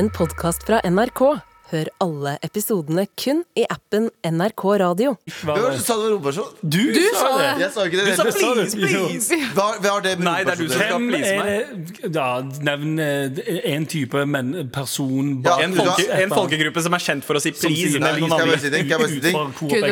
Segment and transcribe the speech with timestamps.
[0.00, 1.49] en podkast fra NRK.
[1.70, 5.12] Hør alle episodene kun i appen NRK Radio.
[5.44, 6.48] Hva var det som sa det var romversjon?
[6.66, 6.80] Du,
[7.14, 7.50] sa det!
[7.60, 8.06] Jeg sa ikke det.
[8.08, 9.38] Du sa please, please.
[9.54, 10.88] Hva, hva har det med Nei, det er du som å gjøre?
[10.88, 12.10] skal Hvem please meg.
[12.16, 12.26] ja,
[12.66, 12.98] Nevn
[13.70, 17.44] en type men, person Ja, En, du folke, en folkegruppe som er kjent for å
[17.44, 18.02] si please.
[18.02, 18.34] Nei, jeg si?
[18.34, 19.30] Kan jeg bare si du?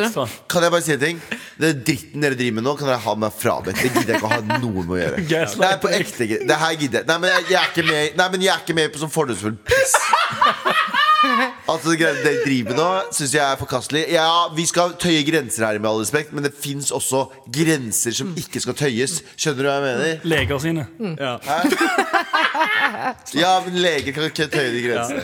[0.01, 0.27] Extra.
[0.51, 1.25] Kan jeg bare si en ting?
[1.63, 3.79] Det dritten dere driver med nå, kan dere ha meg frabedt.
[3.79, 5.25] Det gidder jeg ikke å ha noe med å gjøre.
[5.31, 7.11] Det er på ekte Det her gidder jeg.
[7.13, 9.15] Nei, men jeg, jeg er ikke med Nei, men jeg er ikke med på sånn
[9.15, 9.95] fordomsfull piss.
[11.69, 14.05] Altså, det driver med nå, syns jeg er forkastelig.
[14.13, 18.31] Ja, vi skal tøye grenser her, med all respekt, men det fins også grenser som
[18.39, 19.19] ikke skal tøyes.
[19.35, 20.19] Skjønner du hva jeg mener?
[20.23, 20.87] Leger sine.
[23.37, 25.23] Ja, men leger kan ikke tøye de grensene.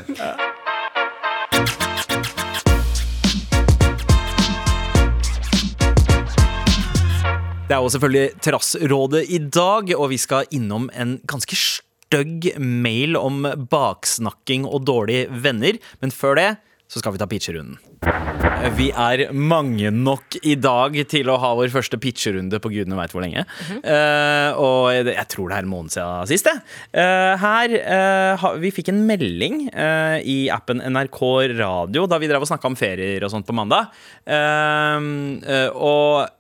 [7.66, 11.56] Det er jo selvfølgelig Terrassrådet i dag, og vi skal innom en ganske
[12.06, 15.82] stygg mail om baksnakking og dårlige venner.
[16.02, 16.50] Men før det
[16.86, 17.80] så skal vi ta pitcherunden.
[18.78, 23.14] Vi er mange nok i dag til å ha vår første pitcherunde på gudene veit
[23.14, 23.42] hvor lenge.
[23.82, 26.62] Eh, og jeg tror det er en måned siden sist, jeg.
[26.94, 31.20] Uh, her uh, Vi fikk en melding i appen NRK
[31.58, 33.90] Radio da vi drev og snakka om ferier og sånt på mandag.
[35.74, 36.35] Og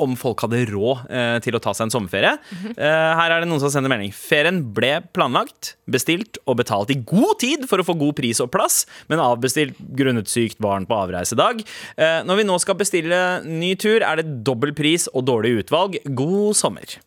[0.00, 2.34] om folk hadde råd eh, til å ta seg en sommerferie.
[2.78, 4.12] Eh, her er det noen som sender melding.
[4.14, 8.52] Ferien ble planlagt, bestilt og betalt i god tid for å få god pris og
[8.54, 11.64] plass, men avbestilt grunnet sykt barn på avreisedag.
[11.96, 15.98] Eh, når vi nå skal bestille ny tur, er det dobbel pris og dårlig utvalg.
[16.18, 16.98] God sommer.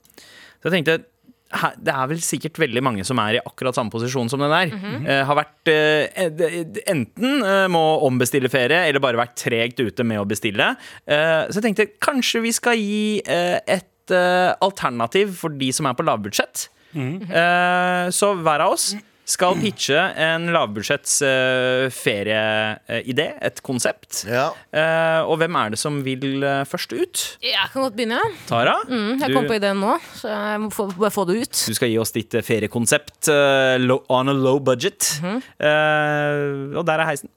[0.61, 1.01] Så jeg tenkte
[1.77, 4.73] det er vel sikkert veldig mange som er i akkurat samme posisjon som den der.
[5.01, 10.21] Eh, har vært uh, Enten uh, må ombestille ferie, eller bare vært tregt ute med
[10.21, 10.73] å bestille.
[11.05, 13.87] Eh, så jeg tenkte kanskje vi skal gi et
[14.61, 16.67] alternativ for de som er på lavbudsjett.
[16.95, 18.91] Eh, så hver av oss
[19.25, 24.23] skal pitche en lavbudsjetts eh, ferieidé, et konsept.
[24.27, 24.49] Ja.
[24.73, 27.23] Eh, og hvem er det som vil eh, først ut?
[27.45, 28.19] Jeg kan godt begynne.
[28.49, 28.77] Tara?
[28.89, 31.63] Mm, jeg Du- kom på ideen nå, så jeg må få, bare få det ut.
[31.67, 33.31] Du skal gi oss ditt feriekonsept
[33.85, 35.19] low, on a low budget.
[35.21, 36.71] Mm -hmm.
[36.73, 37.29] uh, og der er heisen.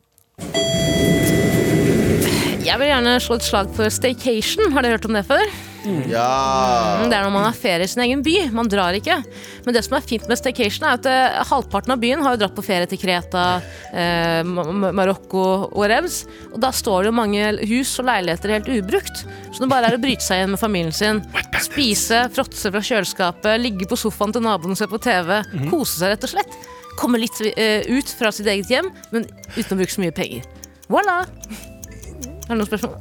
[2.64, 4.72] Jeg vil gjerne slå et slag for staycation.
[4.72, 5.73] Har dere hørt om det før?
[6.08, 7.06] Ja.
[7.08, 8.34] Det er når man har ferie i sin egen by.
[8.56, 9.18] Man drar ikke.
[9.66, 12.40] Men det som er fint med staycation, er at eh, halvparten av byen har jo
[12.44, 13.44] dratt på ferie til Kreta,
[13.92, 16.22] eh, Ma- Ma- Marokko og Revs.
[16.52, 19.24] Og da står det jo mange hus og leiligheter helt ubrukt.
[19.52, 21.20] Så det bare er å bryte seg igjen med familien sin.
[21.64, 25.36] Spise, fråtse fra kjøleskapet, ligge på sofaen til naboen og se på TV.
[25.68, 26.58] Kose seg, rett og slett.
[27.00, 30.46] Komme litt eh, ut fra sitt eget hjem, men uten å bruke så mye penger.
[30.88, 31.24] Voilà!
[32.44, 32.94] Er det noen spørsmål?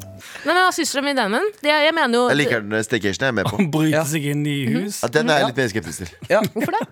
[0.45, 1.47] Nei, men Hva syns dere om ideen min?
[1.61, 3.57] Det- Jeg mener jo Jeg liker den staycationen Jeg er med på.
[3.75, 5.01] Bryte seg inn i hus.
[5.03, 6.09] Ja, den er jeg litt mer skeptisk til.
[6.53, 6.83] Hvorfor det?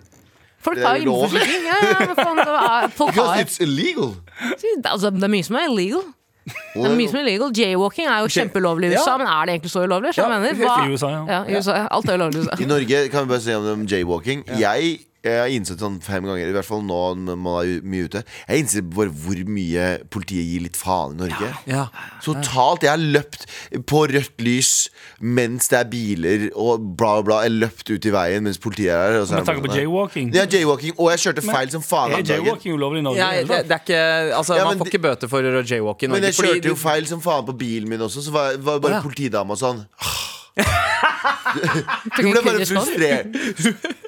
[0.62, 1.40] Folk Det er har jo ulovlig.
[1.42, 1.64] innforsikring.
[1.66, 4.12] Ja, ja, men faen, det er- folk Because har it's illegal.
[4.84, 6.04] altså, Det er mye som er illegal.
[6.44, 9.16] Det er mye som er illegal Jaywalking er jo kjempeulovlig i USA, Ja.
[9.18, 10.12] men er det egentlig så ulovlig?
[10.14, 11.20] Så jeg mener, hva, I USA, ja.
[11.32, 12.56] ja, i USA, alt er ulovlig i USA.
[12.62, 14.44] I Norge kan vi bare si om om jaywalking.
[14.58, 18.08] Jeg, jeg har innsett sånn fem ganger, i hvert fall nå når man er mye
[18.08, 21.50] ute Jeg har innsett bare hvor mye politiet gir litt faen i Norge.
[21.70, 21.84] Ja.
[22.24, 22.82] Totalt.
[22.82, 23.46] Jeg har løpt
[23.86, 24.72] på rødt lys
[25.22, 27.42] mens det er biler og bla, bla.
[27.46, 29.20] Jeg løpt ut i veien mens politiet er her.
[29.20, 30.32] Og så Med tanke på jaywalking.
[30.34, 30.96] Ja, jaywalking.
[30.98, 33.22] Og jeg kjørte feil som faen Er jaywalking ulovlig i Norge?
[33.22, 34.02] Ja, det, det er ikke,
[34.40, 36.80] altså, Ja, man får ikke bøter for å jaywalke i Men jeg fordi kjørte jo
[36.82, 39.04] feil som faen på bilen min også, så var, var bare ja.
[39.06, 39.86] politidama sånn
[41.22, 43.36] Hun ble bare frustrert.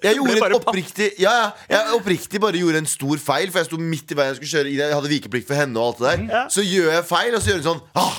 [0.05, 3.71] Jeg gjorde en oppriktig Ja, ja, jeg oppriktig bare gjorde en stor feil, for jeg
[3.71, 4.33] sto midt i veien.
[4.35, 6.49] Jeg skulle kjøre inn Jeg hadde vikeplikt for henne og alt det der.
[6.53, 8.19] Så gjør jeg feil, og så gjør hun sånn ah,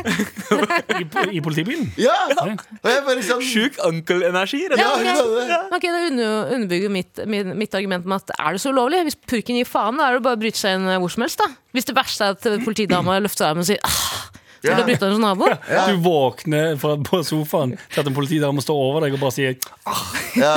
[0.00, 1.88] I, I politibilen?
[2.00, 2.14] Ja!
[2.30, 5.58] Og jeg bare sånn Sjuk og Ja, okay, hun det.
[5.76, 9.02] Ok, Det under- underbygger mitt, mitt, mitt argument med at er det så ulovlig?
[9.08, 11.38] Hvis purken gir faen, da er det bare å bryte seg inn hvor som helst.
[11.42, 14.29] da Hvis det verste er at politidama løfter armen og sier ah,
[14.60, 15.56] skal du bytte en hos naboen?
[15.90, 19.56] Du våkner fra, på sofaen til at en politidame står over deg og bare sier
[20.38, 20.54] Ja.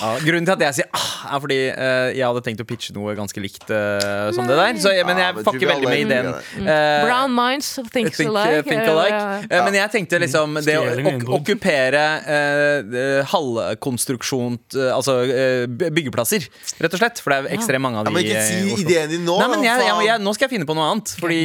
[0.00, 2.94] Ja, grunnen til at jeg sier ah, er fordi uh, jeg hadde tenkt å pitche
[2.96, 4.78] noe ganske likt uh, som det der.
[4.80, 6.30] Så, men jeg fucker veldig med ideen.
[6.56, 6.70] Mm.
[6.72, 8.64] Eh, Brown minds think, Think, alike.
[8.66, 9.12] think alike.
[9.20, 9.60] ja, ja.
[9.66, 14.58] Men jeg tenkte liksom det å ok okkupere eh, halvkonstruksjon
[14.94, 15.14] Altså
[15.68, 17.20] byggeplasser, by- rett og slett.
[17.22, 19.36] For det er ekstremt mange av Ja, de men ikke si ideen din nå.
[19.40, 20.04] Nei, da, jeg, jeg, faen.
[20.08, 21.14] jeg, Nå skal jeg finne på noe annet.
[21.20, 21.40] Fordi,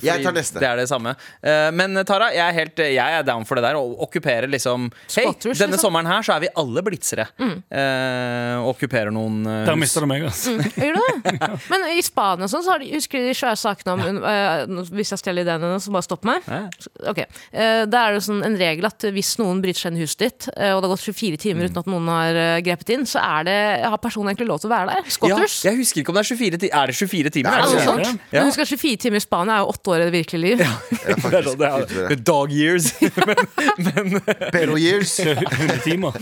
[0.00, 0.58] fordi Jeg tar neste.
[0.64, 0.93] det er det samme.
[0.94, 3.78] Eh, men Tara, jeg er, helt, jeg er down for det der.
[3.78, 5.80] Å okkupere liksom Hei, denne liksom.
[5.82, 7.26] sommeren her så er vi alle blitzere.
[7.40, 10.54] Eh, og okkuperer noen uh, Der mister mista du meg, altså.
[10.78, 11.50] Gjør du det?
[11.72, 15.12] Men i Spania sånn, så har de, husker du de svære sakene om uh, Hvis
[15.14, 16.44] jeg stjeler ideen hennes, så bare stopp meg.
[16.48, 16.62] Ja.
[17.10, 20.04] Ok, eh, Da er det sånn en regel at hvis noen bryter seg inn i
[20.04, 22.94] huset ditt, eh, og det har gått 24 timer uten at noen har eh, grepet
[22.96, 25.12] inn, så er det, har personen egentlig lov til å være der.
[25.30, 26.74] Ja, jeg husker ikke om det er 24 timer.
[26.80, 27.50] Er det 24 timer?
[27.50, 28.04] Det er det noe sånn?
[28.04, 28.26] sånt.
[28.30, 28.40] Ja.
[28.40, 30.64] Men husk at 24 timer i Spania er jo åtte år i det virkelige liv.
[30.64, 31.48] Ja, Det er, faktisk.
[31.48, 32.86] sånn, det er, Ute det er dog years.
[34.54, 35.12] Pero years.
[35.20, 36.12] 100 timer.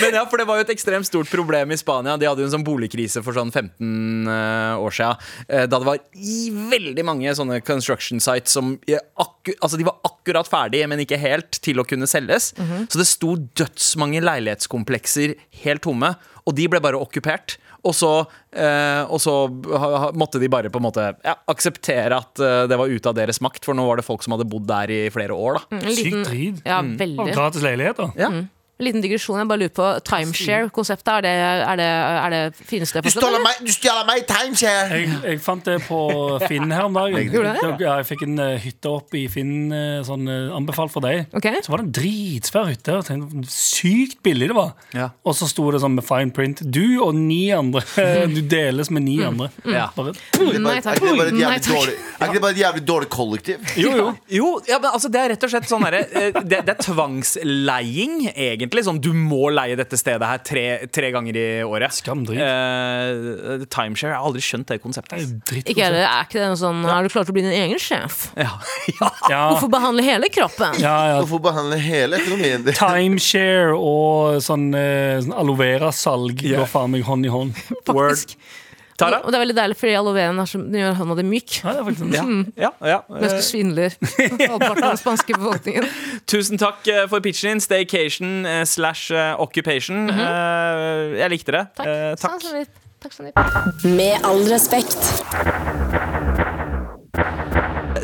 [0.00, 2.16] Men ja, for det var jo et ekstremt stort problem i Spania.
[2.20, 5.24] De hadde jo en sånn boligkrise for sånn 15 eh, år siden.
[5.48, 6.38] eh, da det var i
[6.72, 11.80] veldig mange sånne construction sites som altså de var akkurat ferdige, men ikke helt, til
[11.80, 12.52] å kunne selges.
[12.56, 16.10] Så det sto dødsmange leilighetskomplekser helt tomme,
[16.46, 17.56] og de ble bare okkupert.
[17.86, 18.10] Og så,
[18.56, 19.34] eh, og så
[19.78, 23.12] ha, ha, måtte de bare på en måte ja, akseptere at eh, det var ute
[23.12, 25.60] av deres makt, for nå var det folk som hadde bodd der i flere år.
[25.70, 26.62] da liten- Sykt drit.
[26.66, 27.30] Ja, Og veldig.
[27.36, 28.12] gratis leiligheter.
[28.18, 28.32] ja.
[28.32, 28.48] En
[28.82, 29.38] liten digresjon.
[29.40, 31.12] Jeg bare lurer på timeshare-konseptet.
[31.16, 31.32] Er det,
[31.64, 34.98] er det, er det fineste Du stjal meg, meg timeshare!
[35.00, 36.00] Jeg, jeg fant det på
[36.44, 37.30] Finn her om dagen.
[37.32, 37.86] Gjorde du det?
[37.86, 41.24] Ja, jeg fikk en eh, hytte opp i Finn, eh, sånn eh, anbefalt for deg.
[41.36, 41.62] Okay.
[41.64, 42.98] Så var det en dritsvær hytte.
[43.08, 44.74] tenkte, Sykt billig det var.
[44.96, 45.08] Ja.
[45.24, 46.60] Og så sto det sånn med fine print.
[46.62, 47.84] Du og ni andre.
[48.36, 49.48] Du deles med ni andre.
[49.64, 49.86] Ja.
[49.96, 50.98] Bare, Er ikke det bare- Nei, takk.
[50.98, 53.62] er ikke det bare et jævlig dårlig kollektiv?
[53.80, 54.06] jo, jo.
[54.36, 56.00] Jo, ja, men altså det er rett og slett sånn derre
[56.42, 58.65] det, det er tvangsleiing, egentlig.
[58.86, 61.94] Sånn du må leie dette stedet her tre, tre ganger i året.
[61.96, 62.40] Skamdrit.
[62.40, 64.12] Eh, timeshare.
[64.12, 65.24] Jeg har aldri skjønt det konseptet.
[65.46, 65.62] Det er.
[65.62, 67.56] Ikke er, det, er ikke det noe sånn Er du klar til å bli din
[67.56, 68.26] egen sjef?
[68.46, 68.52] Ja.
[69.30, 69.40] ja.
[69.50, 70.76] Hvorfor behandle hele kroppen?
[70.82, 71.16] ja, ja.
[71.22, 72.76] Hvorfor behandle hele økonomien din?
[72.76, 77.58] Timeshare og sånn, eh, sånn aloe vera-salg går faen meg hånd i hånd.
[77.90, 78.36] Word.
[79.00, 79.20] Tara?
[79.22, 80.50] Og det er veldig deilig, fordi aloe veraen er
[80.80, 81.58] gjør hånda di myk.
[81.62, 82.04] Ja, det er faktisk
[82.64, 82.98] Ja, ja, ja.
[83.12, 83.96] Mens du svindler
[84.52, 85.88] halvparten av den spanske befolkningen.
[86.30, 87.64] Tusen takk eh, for pitchen din.
[87.66, 89.46] Staycation eh, slash occupation.
[89.46, 90.10] occupation.
[90.10, 91.16] -hmm.
[91.16, 91.66] jeg likte det.
[91.76, 91.86] Takk.
[91.86, 92.42] Eh, takk.
[92.42, 93.32] Sånn
[93.96, 96.15] Med all respekt.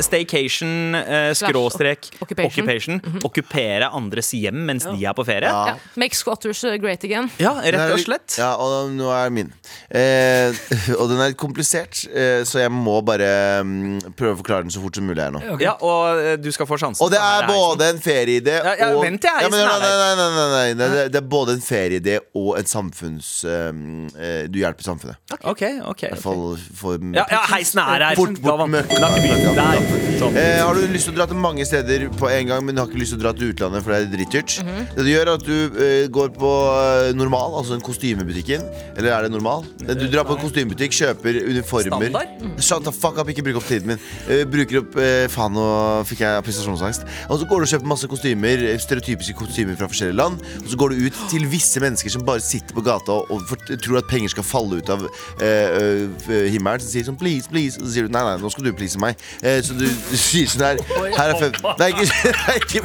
[0.01, 2.63] Staycation, eh, skråstrek, occupation.
[2.63, 3.01] occupation.
[3.23, 5.49] Okkupere andres hjem mens de er på ferie.
[5.49, 5.73] Ja.
[5.73, 5.75] Ja.
[5.99, 7.29] Make squatters uh, great again.
[7.41, 8.37] Ja, rett og slett.
[8.39, 9.51] Ja, og nå er min.
[9.89, 10.53] Eh,
[10.99, 13.29] og den er litt komplisert, eh, så jeg må bare
[13.61, 15.43] um, prøve å forklare den så fort som mulig her nå.
[15.61, 17.03] Ja, og eh, du skal få sjansen.
[17.05, 20.13] Og det er både en ferieidé Ja, ja, vent jeg, ja, men, nei, nei, nei,
[20.19, 20.89] nei, nei, nei.
[20.95, 23.69] Det, det er både en ferieidé og en samfunns eh,
[24.17, 25.19] eh, Du hjelper samfunnet.
[25.41, 26.45] Ok, ok, I hvert fall
[26.77, 28.19] for Ja, ja, heisen er her.
[28.19, 29.99] Fort bort vant- Der.
[30.19, 30.37] Sånn.
[30.37, 32.81] Eh, har du lyst til å dra til mange steder på en gang, men du
[32.81, 34.51] har ikke lyst til å dra til utlandet, for det er dritdyrt?
[34.63, 34.85] -hmm.
[34.95, 38.61] Det du gjør, er at du eh, går på eh, normal, altså en kostymebutikken.
[38.97, 39.65] Eller er det normal?
[39.87, 42.07] Eh, Du drar på en kostymebutikk, kjøper uniformer.
[42.09, 42.27] Standard?
[42.59, 43.99] Shut the fuck up, ikke bruk opp tiden min.
[44.29, 47.01] Eh, bruker opp eh, Faen, nå fikk jeg prestasjonsangst.
[47.29, 50.39] Og så går du og kjøper masse kostymer, stereotypiske kostymer fra forskjellige land.
[50.63, 53.41] Og så går du ut til visse mennesker som bare sitter på gata og, og
[53.49, 55.03] for, tror at penger skal falle ut av
[55.41, 56.07] eh,
[56.53, 56.79] himmelen.
[56.79, 57.79] Så sier sånn please, please.
[57.81, 59.15] Og så sier du nei, nei, nå skal du please meg.
[59.43, 60.77] Eh, så du, du sier sånn her
[61.17, 62.07] Her er fem Nei, ikke,
[62.43, 62.79] nei, ikke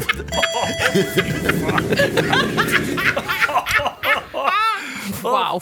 [5.18, 5.60] Wow.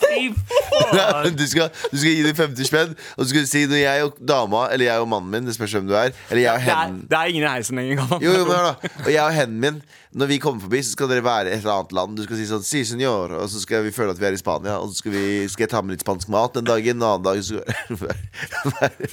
[0.93, 3.81] Nei, du, skal, du skal gi dem 50 spenn, og så skal du si når
[3.81, 6.53] jeg og dama, eller jeg og mannen min, det spørs hvem du er, eller jeg
[6.53, 7.97] og Det er, henne det er ingen i heisen lenger.
[8.21, 8.75] Jo, jo, men hør da
[9.07, 9.81] Og jeg og hendene min
[10.17, 12.17] Når vi kommer forbi, så skal dere være et eller annet land.
[12.17, 14.41] Du skal si sånn, si senor Og så skal vi føle at vi er i
[14.41, 17.05] Spania Og så skal, vi, skal jeg ta med litt spansk mat den dagen En
[17.05, 17.61] annen dag så
[18.01, 19.11] være,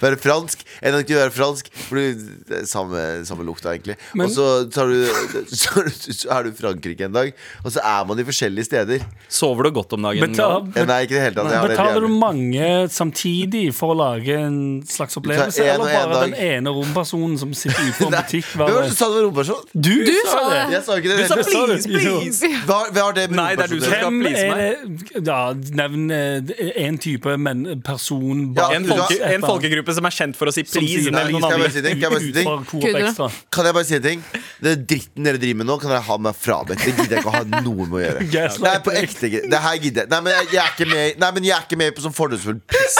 [0.00, 0.62] være, fransk.
[0.82, 3.96] En dag å være fransk For det er samme, samme lukta egentlig.
[4.14, 5.04] Men- Og så, tar du,
[5.52, 7.32] så, er du- så er du i Frankrike en dag
[7.64, 9.04] Og så er man i forskjellige steder.
[9.28, 10.24] Sover du godt om dagen?
[10.32, 11.50] Betal, ja, Nei, ikke i det hele tatt.
[11.52, 14.58] Jeg har det betaler du mange samtidig for å lage en
[14.88, 15.60] slags opplevelse?
[15.62, 18.48] en eller Eller en bare den ene rompersonen som sitter utenfor en butikk?
[18.52, 19.81] Hvem var Hver, det som sa det var romperson?
[19.82, 19.92] Du,
[20.28, 20.60] sa det.
[20.74, 21.52] Jeg sa ikke det Du sa det du.
[21.52, 22.50] please, please!
[22.68, 25.38] Hva, hva er det med Nei, det er du som skal please er Ja,
[25.82, 26.52] nevn eh,
[26.84, 30.64] en type men, person Ja, En, folke, en folkegruppe som er kjent for å si
[30.66, 31.06] please.
[31.06, 31.98] sier Nei, skal jeg bare si ting?
[31.98, 32.50] Kan jeg bare si ting?
[33.18, 33.40] du?
[33.52, 34.24] Kan jeg bare si ting?
[34.62, 36.84] Det dritten dere driver med nå, kan dere ha meg frabedt.
[36.84, 38.46] Det gidder jeg ikke å ha noe med å gjøre.
[38.68, 40.12] Nei, på ekte Det her gidder jeg.
[40.12, 42.16] Nei, men jeg, jeg er ikke med Nei, men jeg er ikke med på sånn
[42.16, 42.98] fordomsfull piss.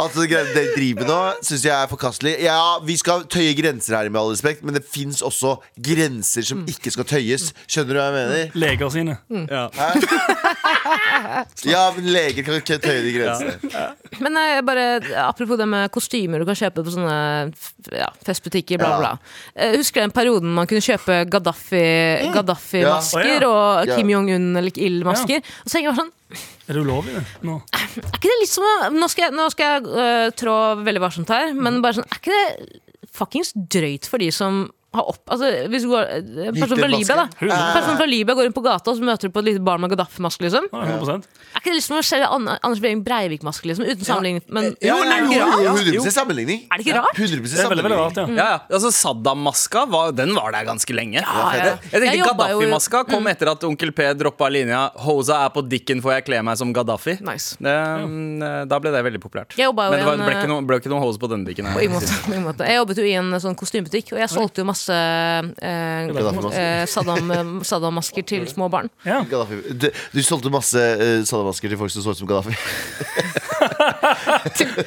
[0.00, 2.34] Altså, det dere driver med nå, syns jeg er forkastelig.
[2.44, 6.64] Ja, vi skal tøye grenser her, med all respekt, men det fins også grenser som
[6.68, 7.50] ikke skal tøyes.
[7.66, 8.54] Skjønner du hva jeg mener?
[8.60, 9.18] Leger sine.
[9.48, 9.66] Ja.
[11.64, 13.82] Ja, men leger kan ikke tøye de grensene.
[14.22, 14.84] Men jeg bare,
[15.22, 17.16] apropos det med kostymer du kan kjøpe på sånne
[17.94, 18.98] ja, festbutikker, bla, Ja.
[19.00, 19.12] bla.
[19.56, 23.48] Jeg husker den perioden man kunne kjøpe Gaddafi- Gaddafi-masker Ja.
[23.48, 23.96] og Ja.
[23.96, 25.38] Kim Jong-un eller Il-masker.
[25.44, 26.12] Og så tenker jeg bare sånn
[26.68, 27.24] Er det ulovlig, det?
[27.42, 27.56] Nå?
[27.74, 31.00] Er ikke det litt som å Nå skal jeg, nå skal jeg øh, trå veldig
[31.02, 32.80] varsomt her, men bare sånn Er ikke det
[33.12, 35.20] fuckings drøyt for de som har opp...
[35.30, 37.26] Altså, hvis du går en person fra Libya, da.
[37.46, 39.62] En person fra Libya går inn på gata, og så møter du på et lite
[39.62, 40.66] barn med Gaddafi-maske, liksom.
[40.72, 43.86] Ja, 100 Er ikke det liksom som å selge Anders Behring Breivik-maske, liksom?
[43.86, 44.42] Uten sammenligning.
[44.50, 46.64] Men Jo, er det ikke jo, jo, 100 sammenligning.
[46.66, 47.20] Er det ikke rart?
[47.22, 48.26] 100 Det er veldig, veldig rart, ja.
[48.40, 48.58] Ja, ja.
[48.80, 51.22] Altså Saddam-maska var, den var der ganske lenge.
[51.22, 51.70] Ja, ja.
[51.92, 56.02] Jeg tenkte jo- Gaddafi-maska kom etter at onkel P droppa linja 'Hosa er på dikken,
[56.02, 57.20] får jeg kle meg som Gaddafi'.
[57.22, 57.56] Nice.
[57.60, 59.54] Det, mm, Da ble det veldig populært.
[59.56, 61.46] Jeg jo Men det var, en, ble, ikke noe, ble ikke noe hose på denne
[61.46, 61.66] dikken.
[61.70, 62.66] På ingen måte, på ingen måte.
[62.66, 66.60] Jeg jobbet jo i en sånn kostymebutikk, og jeg solgte jo masse eh, Gaddafi-masker.
[66.60, 68.88] eh, Saddam- Saddam-masker til små barn.
[69.04, 69.20] ja.
[69.24, 72.56] Du, du solgte masse eh, Saddam-masker til folk som så ut som Gaddafi.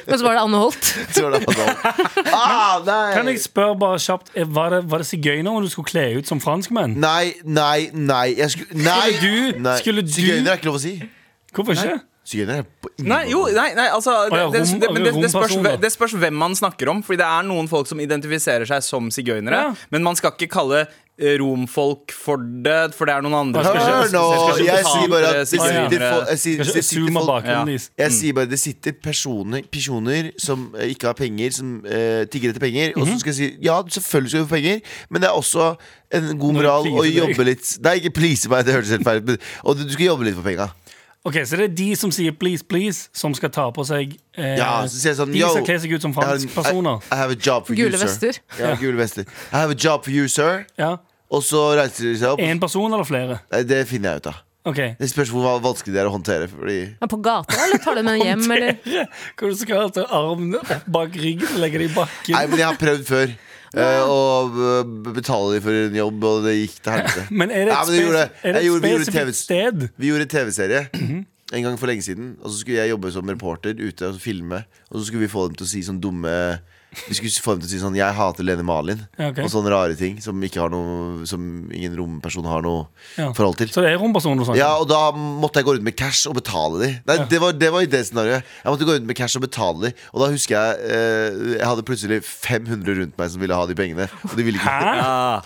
[0.06, 0.84] Men så var det Anne Holt.
[2.34, 2.80] Ah.
[3.14, 6.26] Kan jeg spørre bare kjapt eh, Var det, var det sigøynere du skulle kle ut
[6.28, 6.96] som franskmenn?
[7.00, 8.34] Nei, nei, nei.
[8.38, 9.12] Jeg skulle, nei.
[9.14, 9.76] Skulle du- nei.
[9.78, 10.94] skulle du- Sigøyner er ikke lov å si.
[11.54, 12.00] Hvorfor ikke?
[12.24, 15.30] Sigøyner er på ingen Nei, jo, nei, nei altså det, det, det, men det, det,
[15.32, 17.02] spørs, det spørs hvem man snakker om.
[17.04, 19.64] Fordi det er noen folk som identifiserer seg som sigøynere.
[19.68, 19.88] Ja.
[19.92, 24.08] Men man skal ikke kalle eh, romfolk for det, for det er noen andre Hør
[24.14, 24.22] nå!
[24.64, 27.64] Jeg sier bare at det sitter folk Jeg sier- det sitter folk bakgrunnen Ja.
[27.74, 27.90] deres.
[28.04, 32.54] Jeg sier bare det sitter personer, personer som eh, ikke har penger, som uh, tigger
[32.54, 32.96] etter penger.
[32.96, 35.74] Og så skal jeg si ja, selvfølgelig skal du få penger, men det er også
[36.14, 39.50] en god moral å jobbe litt Nei, ikke please meg, det hørtes helt feil ut.
[39.64, 40.70] Og du du skal jobbe litt for penga.
[41.24, 44.56] Ok, Så det er de som sier 'please, please', som skal ta på seg eh,
[44.58, 46.36] Ja, så sier jeg sånn De som kler seg ut som I personer.
[46.48, 47.02] franskpersoner.
[47.10, 48.06] I, I have a job for Gule you, sir.
[48.06, 48.38] vester.
[48.60, 49.22] Ja, gule vester.
[49.52, 50.66] I have a job for you, sir.
[50.78, 50.96] Ja.
[51.32, 52.40] Og så reiser de seg opp.
[52.40, 53.38] Én person eller flere?
[53.50, 54.34] Nei, Det finner jeg ut av.
[54.66, 56.46] Ok Det spørs hvor vanskelig det er å håndtere.
[56.48, 58.76] Fordi Men på gata, eller tar du med den hjem, eller?
[59.36, 62.32] Hva du skal ta armen opp bak ryggen og legge det i bakken?
[62.36, 63.34] Nei, men jeg har prøvd før.
[63.76, 64.58] Eh, Og
[65.14, 67.26] betale dem for en jobb, og det gikk til helvete.
[67.42, 69.88] Men er det et, men gjorde er det et gjorde- spesifikt TV sted?
[69.98, 70.82] Vi gjorde TV-serie
[71.54, 72.36] en gang for lenge siden.
[72.42, 74.62] Og så skulle jeg jobbe som reporter ute og filme.
[74.90, 76.32] Og så skulle vi få dem til å si sånn dumme
[77.08, 79.00] Vi skulle få dem til å si sånn 'Jeg hater Lene Malin'.
[79.18, 79.44] Ja, okay.
[79.44, 82.86] Og sånne rare ting som, ikke har noe, som ingen romperson har noe
[83.18, 83.32] Ja.
[83.32, 83.68] forhold til.
[83.68, 86.26] Så det er rompersoner du snakker Ja, og da måtte jeg gå rundt med cash
[86.28, 88.42] og betale de Nei, det, var, det var i det scenarioet.
[88.64, 91.66] Jeg måtte gå rundt med cash og betale de Og da husker jeg eh, Jeg
[91.66, 94.08] hadde plutselig 500 rundt meg som ville ha de pengene.
[94.24, 94.94] Og de ville ikke Hæ?
[94.96, 95.42] Ja.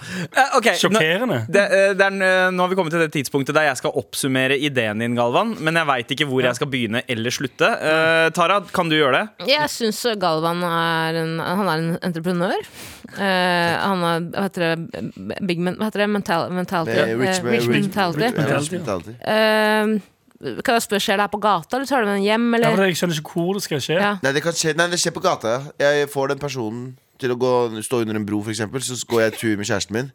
[0.57, 0.75] okay.
[0.78, 1.47] Sjokkerende.
[1.47, 3.76] nå- Det, eh, det er, eh, nå har vi kommet til det tidspunktet der jeg
[3.76, 5.57] skal oppsummere ideen din, Galvan.
[5.61, 7.69] Men jeg veit ikke hvor jeg skal begynne eller slutte.
[7.69, 9.49] Uh, Tara, kan du gjøre det?
[9.49, 12.68] Jeg syns Galvan er en, han er en entreprenør.
[13.14, 15.02] Uh, han er hva heter det,
[15.47, 16.11] big men, hva heter det?
[16.11, 16.95] Mental, mentality.
[16.99, 18.76] Det rich- Eh, rich rich- mentality.
[18.76, 19.14] Mentality.
[19.21, 19.99] Eh,
[20.62, 22.54] kan jeg spørre, Skjer det her på gata, eller tar du med den hjem?
[22.54, 22.71] Eller?
[22.71, 23.97] Ja, jeg skjønner ikke hvor det skal skje.
[23.99, 24.16] Ja.
[24.23, 25.57] Nei, det kan skje, nei, det skjer på gata.
[25.80, 28.78] Jeg får den personen til å gå, stå under en bro, eksempel.
[28.80, 30.12] Så går jeg tur med kjæresten min,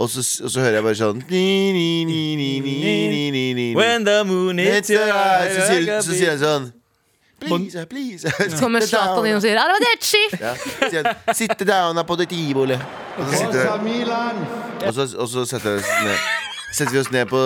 [0.00, 2.78] og så, og så hører jeg bare sånn ni, ni, ni, ni, ni,
[3.12, 3.74] ni, ni, ni.
[3.76, 6.72] When the moon hits your eyes Så sier, så sier jeg sånn
[7.46, 8.84] Please, please Så kommer.
[8.86, 10.22] Zlatan inn og sier Arrivederci!
[10.40, 10.54] Ja,
[11.34, 12.76] Sitte down på det tivoli.
[13.16, 13.70] Og så sitter
[14.86, 16.18] og så, og så setter, vi oss ned,
[16.76, 17.40] setter vi oss ned på,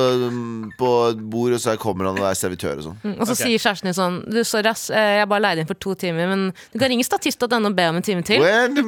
[0.80, 3.14] på et bord, og så kommer han og er servitør og sånn.
[3.14, 5.78] Og så sier kjæresten din sånn Du, sorry, ass, eh, jeg bare leide inn for
[5.80, 8.42] to timer, men du kan ringe statist.no og be om en time til.
[8.42, 8.85] When the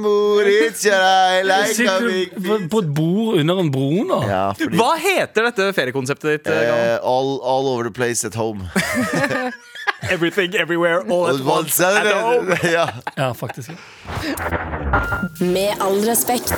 [0.48, 4.22] hits your eye like a Sitter du på, på et bord under en bro nå?
[4.28, 6.50] Ja, fordi Hva heter dette feriekonseptet ditt?
[6.50, 8.66] Uh, all, all over the place at home.
[10.10, 11.80] Everything, everywhere, all at once.
[11.80, 12.56] at home.
[12.72, 12.88] Ja.
[13.16, 13.70] Ja, faktisk.
[15.40, 16.54] Med all respekt.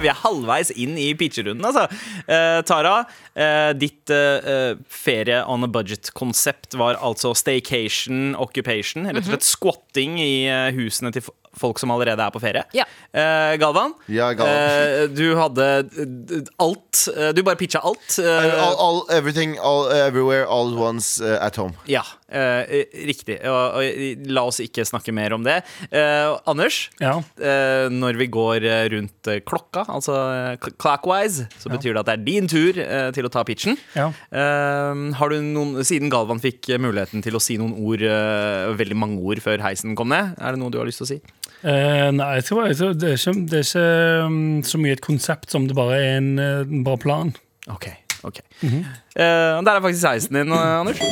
[0.00, 1.82] Vi er halvveis inn i pitcherunden, altså.
[2.24, 3.02] Eh, Tara,
[3.36, 9.04] eh, ditt eh, ferie on a budget-konsept var altså staycation, occupation.
[9.10, 11.26] Rett og slett squatting i eh, husene til
[11.60, 12.62] folk som allerede er på ferie.
[12.72, 12.86] Ja.
[13.12, 14.56] Eh, Galvan, Ja, Galvan.
[14.56, 17.02] eh, du hadde eh, alt.
[17.12, 18.16] eh, Du bare pitcha alt.
[18.22, 21.74] eh, All, all, everything, all, everywhere, all at once uh, at home.
[21.90, 23.38] Ja, eh, riktig.
[23.48, 25.60] Og, og, la oss ikke snakke mer om det.
[25.90, 27.16] Eh, Anders, Ja.
[27.40, 30.16] eh, når vi går eh, rundt eh, klokka, altså
[30.54, 33.76] eh, clockwise, så betyr det at det er din tur eh, til å ta pitchen.
[33.96, 34.08] Ja.
[34.30, 38.70] Eh, har du noen, siden Galvan fikk eh, muligheten til å si noen ord, eh,
[38.80, 41.12] veldig mange ord før heisen kom ned, er det noe du har lyst til å
[41.14, 41.20] si?
[41.60, 43.82] Eh, nei, det er ikke, det er ikke
[44.24, 47.34] um, så mye et konsept som det bare er en, eh, en bra plan.
[47.68, 47.90] Ok,
[48.24, 48.40] ok.
[48.64, 48.80] Eh,
[49.20, 51.02] der er faktisk heisen din, eh, Anders.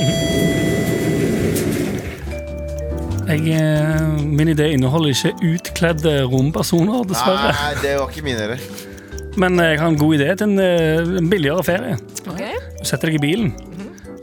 [3.29, 7.51] Jeg, eh, min idé inneholder ikke utkledde rompersoner, dessverre.
[7.53, 8.63] Nei, det var ikke min heller.
[9.39, 11.99] Men jeg har en god idé til en, eh, en billigere ferie.
[12.27, 12.55] Okay.
[12.81, 13.53] Du setter deg i bilen,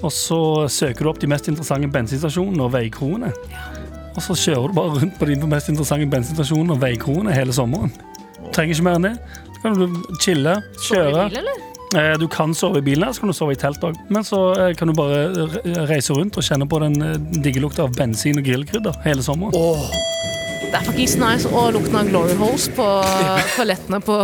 [0.01, 0.39] og så
[0.71, 3.31] søker du opp de mest interessante bensinstasjonene og veikroene.
[4.15, 7.91] og så kjører du bare rundt på de mest interessante bensinstasjonene og veikroene hele sommeren.
[8.55, 9.15] Trenger ikke mer enn det.
[9.55, 11.29] Så kan du chille, Sover i kjøre.
[11.29, 11.75] bil, eller?
[11.95, 13.95] Eh, Du kan sove i bilen, så kan du sove i telt òg.
[14.11, 15.29] Men så eh, kan du bare
[15.89, 19.55] reise rundt og kjenne på den eh, digge lukta av bensin og grillkrydder hele sommeren.
[20.75, 21.48] Det er faktisk nice.
[21.55, 22.84] Og lukten av glory holes på
[23.55, 24.15] toalettene på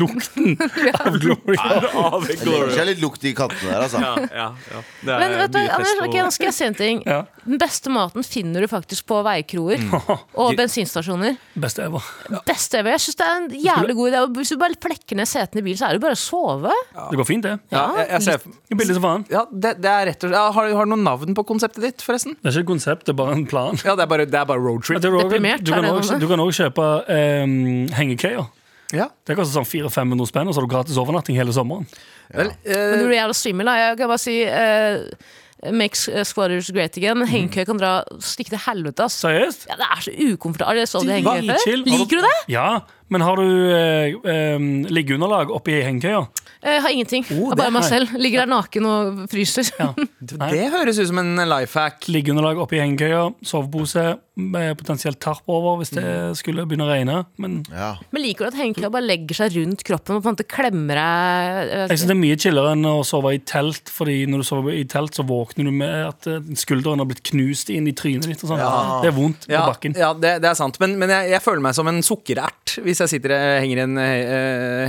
[0.00, 0.56] Lukten
[1.04, 1.54] av glory.
[1.92, 2.40] holes?
[2.42, 4.00] Det er litt lukt i kantene der, altså.
[4.02, 4.80] Ja, ja, ja.
[5.06, 7.02] Det er Men vet du, Anders, okay, nå skal jeg si en ting.
[7.06, 7.20] Ja.
[7.44, 9.84] Den beste maten finner du faktisk på veikroer
[10.42, 11.36] og bensinstasjoner.
[11.62, 12.08] Beste ever.
[12.50, 12.96] Best ever.
[12.96, 14.24] Jeg synes det er en jævlig god idé.
[14.40, 16.74] Hvis du bare flekker ned setene i bilen, så er det bare å sove.
[16.98, 17.54] Det går fint, det.
[17.76, 18.42] ja, jeg, jeg ser,
[18.74, 19.28] er billig som faen.
[19.30, 22.02] ja, det, det er rett og slett har, har du noe navn på konseptet ditt,
[22.02, 22.34] forresten?
[22.42, 23.78] Det er ikke et konsept, det er bare en plan.
[23.86, 24.98] Ja, det er bare, det er bare roadtrip.
[25.02, 26.88] Du, også- Deprimert, du, kan er det også, du kan også kjøpe
[27.44, 27.54] um,
[27.96, 28.48] hengekøyer.
[28.92, 29.06] Ja.
[29.24, 31.86] Det koster sånn 400-500 spenn, og så har du gratis overnatting hele sommeren.
[32.32, 33.70] Vel, Men eh, du blir jævla svimmel.
[33.70, 33.78] da.
[33.80, 35.30] Jeg kan bare si uh,
[35.72, 35.94] Make
[36.26, 37.22] squatters great again.
[37.28, 39.06] Hengekøye kan dra stikke til helvete.
[39.14, 39.68] Seriøst?
[39.70, 41.86] Ja, det er så ukomfortabelt.
[41.86, 42.34] Liker du det?
[42.50, 42.80] Ja,
[43.12, 43.44] men har du
[43.76, 46.24] eh, um, liggeunderlag oppi hengekøya?
[46.62, 47.24] Jeg har ingenting.
[47.34, 48.12] Oh, det bare meg selv.
[48.22, 49.66] Ligger der naken og fryser.
[49.80, 49.88] Ja.
[50.52, 52.06] det høres ut som en life hack.
[52.06, 56.04] Liggeunderlag oppi hengekøya, sovepose, med potensielt tarp over hvis det
[56.38, 57.16] skulle begynne å regne.
[57.42, 57.90] Men Ja.
[58.14, 61.00] Men liker du at hengekøya bare legger seg rundt kroppen og på en måte klemmer
[61.02, 64.46] deg jeg synes det er mye chillere enn å sove i telt, Fordi når du
[64.46, 67.94] sover i telt, så våkner du med at eh, skulderen har blitt knust inn i
[67.98, 68.46] trynet ditt.
[68.46, 68.62] Og sånn.
[69.02, 69.98] Det er vondt Ja, på bakken.
[69.98, 70.78] ja det, det er sant.
[70.80, 73.84] Men, men jeg, jeg føler meg som en sukkerert hvis jeg sitter og henger i
[73.84, 74.04] en uh,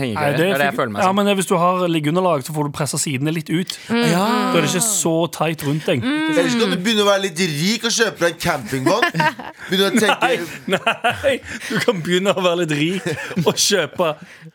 [0.01, 0.31] hengekøye.
[0.33, 1.07] Det, Det, er det jeg føler meg som.
[1.09, 3.77] ja, men Hvis du har liggeunderlag, så får du pressa sidene litt ut.
[3.89, 6.03] Ja Da er det ikke så tight rundt deg.
[6.03, 9.25] Ellers kan du begynne å være litt rik og kjøpe deg en campingvogn.
[9.69, 11.33] Begynne å tenke Nei, nei,
[11.67, 13.07] du kan begynne å være litt rik
[13.43, 14.11] og kjøpe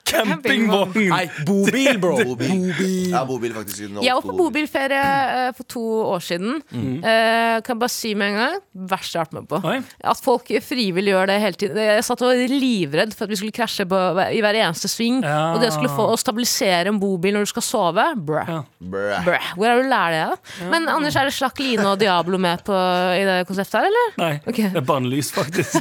[0.09, 1.09] campingvogn.
[1.11, 2.17] Nei, bobil, bro!
[2.29, 3.11] Bobil.
[3.12, 5.83] Ja, bobil faktisk Jeg var på bobilferie uh, for to
[6.15, 6.59] år siden.
[6.73, 8.57] Eh, kan bare si med en gang
[8.91, 9.61] verst jeg har vært med på.
[9.69, 9.79] Oi.
[10.12, 11.81] At folk frivillig gjør det hele tiden.
[11.83, 13.99] Jeg satt og var livredd for at vi skulle krasje på,
[14.35, 15.21] i hver eneste sving.
[15.25, 15.55] Ja.
[15.55, 18.05] Og det skulle få å stabilisere en bobil når du skal sove.
[18.28, 18.49] Bruh.
[18.49, 18.61] Ja.
[18.78, 19.17] Bruh.
[19.26, 19.49] Bruh.
[19.59, 20.26] Hvor er du lærer det?
[20.59, 20.69] da?
[20.73, 22.75] Men Anders, er det Slakk Line og Diablo med på,
[23.19, 24.14] i det konseptet her, eller?
[24.25, 24.71] Nei, Okay.
[24.73, 25.78] det er bannlyst, faktisk.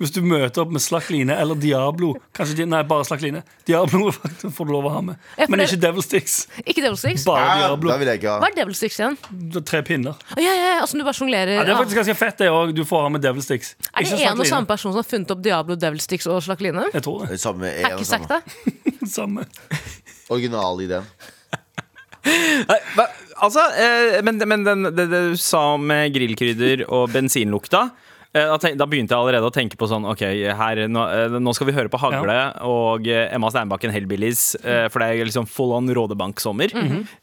[0.00, 3.42] Hvis du møter opp med Slakk Line eller Diablo Kanskje, Nei, bare Slakk Line.
[3.68, 5.18] Diablo faktisk får du lov å ha med.
[5.36, 6.36] Ja, for Men det- ikke Devil Sticks.
[6.64, 7.24] Ikke Devil Sticks?
[7.28, 7.90] Bare Ja, Diablo.
[7.92, 8.48] da vil jeg ikke Hva ha.
[8.48, 9.18] er Devil Sticks igjen?
[9.30, 10.16] Det er Tre pinner.
[10.16, 11.52] Å, ja, ja, ja, altså du bare sjonglerer.
[11.58, 11.82] Ja, det er Ja.
[11.82, 12.72] faktisk ganske fett, det òg.
[12.74, 13.74] Du får ha med Devil Sticks.
[13.92, 14.52] Er Ikke det Slakk en og Line.
[14.54, 16.86] samme person som har funnet opp Diablo, Devil Sticks og Slakk Line?
[16.94, 17.36] Jeg tror Det det.
[17.36, 18.40] er samme en og samme.
[19.10, 19.44] Samme.
[20.30, 21.04] Originalideen.
[22.68, 23.06] Nei, hva,
[23.40, 28.58] altså, eh, men, men den, det, det du sa med grillkrydder og bensinlukta eh, da,
[28.62, 31.66] tenk, da begynte jeg allerede å tenke på sånn Ok, her, nå, eh, nå skal
[31.66, 35.74] vi høre på Hagle og eh, Emma Steinbakken Hellbillies, eh, for det er liksom full
[35.74, 36.74] on Rådebank-sommer.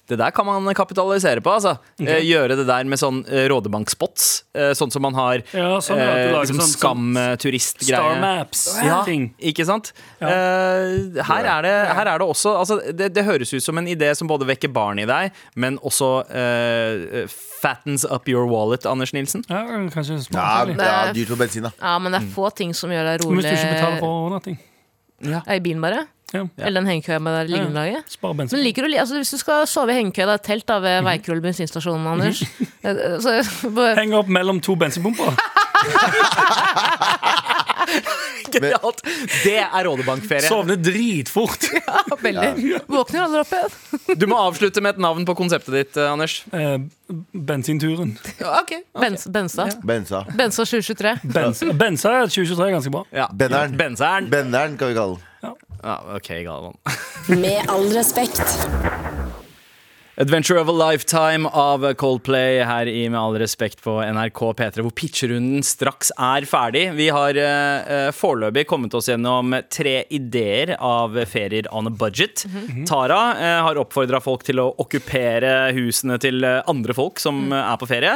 [0.08, 1.52] Det der kan man kapitalisere på.
[1.52, 5.82] altså eh, Gjøre det der med sånn eh, Rådebank-spots, eh, sånn som man har Ja,
[5.84, 7.92] sånn, ja, eh, liksom sånn- Skam-turistgreie.
[7.92, 8.62] Star Maps.
[8.86, 9.02] Ja,
[9.52, 9.92] ikke sant?
[10.22, 13.88] Eh, her, er det, her er det også altså, det, det høres ut som en
[13.92, 17.28] idé som både vekker barn i deg, men også eh,
[17.62, 19.44] fattens up your wallet, Anders Nilsen.
[19.50, 20.76] Ja, kanskje Ja, smart.
[20.78, 21.74] det er dyrt på bensin, da.
[21.82, 24.22] Ja, men det er få ting som gjør deg rolig hvis du ikke betaler for
[24.24, 24.60] overnatting.
[25.28, 26.06] Ja, i bilen, bare.
[26.36, 26.42] Ja.
[26.58, 29.94] Eller den hengekøya med det liggende Spar Men liker du, altså Hvis du skal sove
[29.94, 32.42] i hengekøye, da, telt da ved Veikroll bensinstasjonen, Anders
[32.84, 33.38] Eh, så,
[33.78, 35.34] bare, Henge opp mellom to bensinpumper.
[38.52, 39.02] Genialt!
[39.44, 40.48] Det er Rådebankferie.
[40.48, 41.68] Sovne dritfort.
[42.26, 42.82] Veldig.
[42.92, 44.20] Våkner aldri opp igjen.
[44.20, 46.40] Du må avslutte med et navn på konseptet ditt, eh, Anders.
[46.56, 46.78] Eh,
[47.32, 48.16] bensinturen.
[48.40, 48.76] Ja, ok.
[49.00, 49.70] Bens, Bensa.
[49.84, 50.24] Bensa.
[50.36, 51.16] Bensa 2023.
[51.24, 53.06] Bensa, Bensa er 2023 ganske bra.
[53.16, 53.30] Ja.
[53.34, 53.78] Benneren.
[53.80, 54.32] Benseren.
[54.32, 55.27] Benderen, kan vi kalle den.
[55.84, 56.74] Ja, ok, Galvan.
[57.28, 58.68] Med all respekt.
[60.20, 64.94] Adventure of a Lifetime av Coldplay her i Med all respekt på NRK P3, hvor
[64.98, 66.88] pitcherunden straks er ferdig.
[66.98, 72.48] Vi har uh, foreløpig kommet oss gjennom tre ideer av ferier on a budget.
[72.90, 77.78] Tara uh, har oppfordra folk til å okkupere husene til andre folk som eh, er
[77.78, 78.16] på ferie.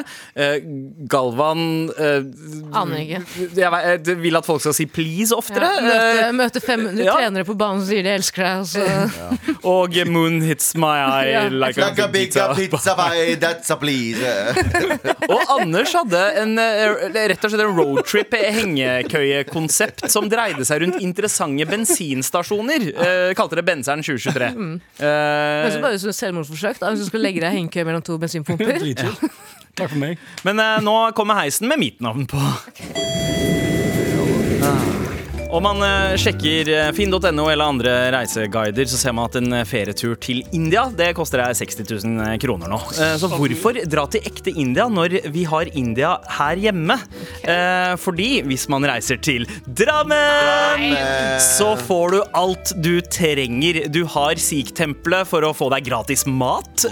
[1.11, 1.61] Galvan
[1.91, 3.21] Aner ikke.
[3.59, 5.69] jeg jeg vil at folk skal si please oftere.
[5.69, 7.13] Ja, møte, møte 500 ja.
[7.19, 8.65] trenere på banen som sier de elsker deg.
[8.65, 9.61] Og så.
[9.75, 11.45] og Moon hits my eye Ja.
[11.51, 12.47] like, Like a big pizza.
[12.55, 14.19] pizza pie, that's a please.
[15.33, 16.93] Og Anders hadde en, eh,
[17.31, 22.87] rett og slett en roadtrip hengekøyekonsept som dreide seg rundt interessante bensinstasjoner.
[22.95, 24.51] Eh, kalte det Benseren 2023.
[24.57, 26.79] Men så Eh, bare som et selvmordsforsøk.
[26.81, 28.79] Da, hvis du skal legge deg i hengekøye mellom to bensinpumper.
[29.77, 30.17] Takk for meg.
[30.43, 32.37] men eh, nå kommer heisen med mitt navn på.
[32.39, 33.59] Ah.
[35.51, 39.65] Om man eh, sjekker eh, finn.no eller andre reiseguider, så ser man at en eh,
[39.67, 42.79] ferietur til India det koster deg 60 000 kroner nå.
[43.19, 46.95] Så hvorfor dra til ekte India når vi har India her hjemme?
[47.99, 50.95] Fordi hvis man reiser til Drammen,
[51.43, 53.81] så får du alt du trenger.
[53.91, 56.85] Du har Sikh-tempelet for å få deg gratis mat.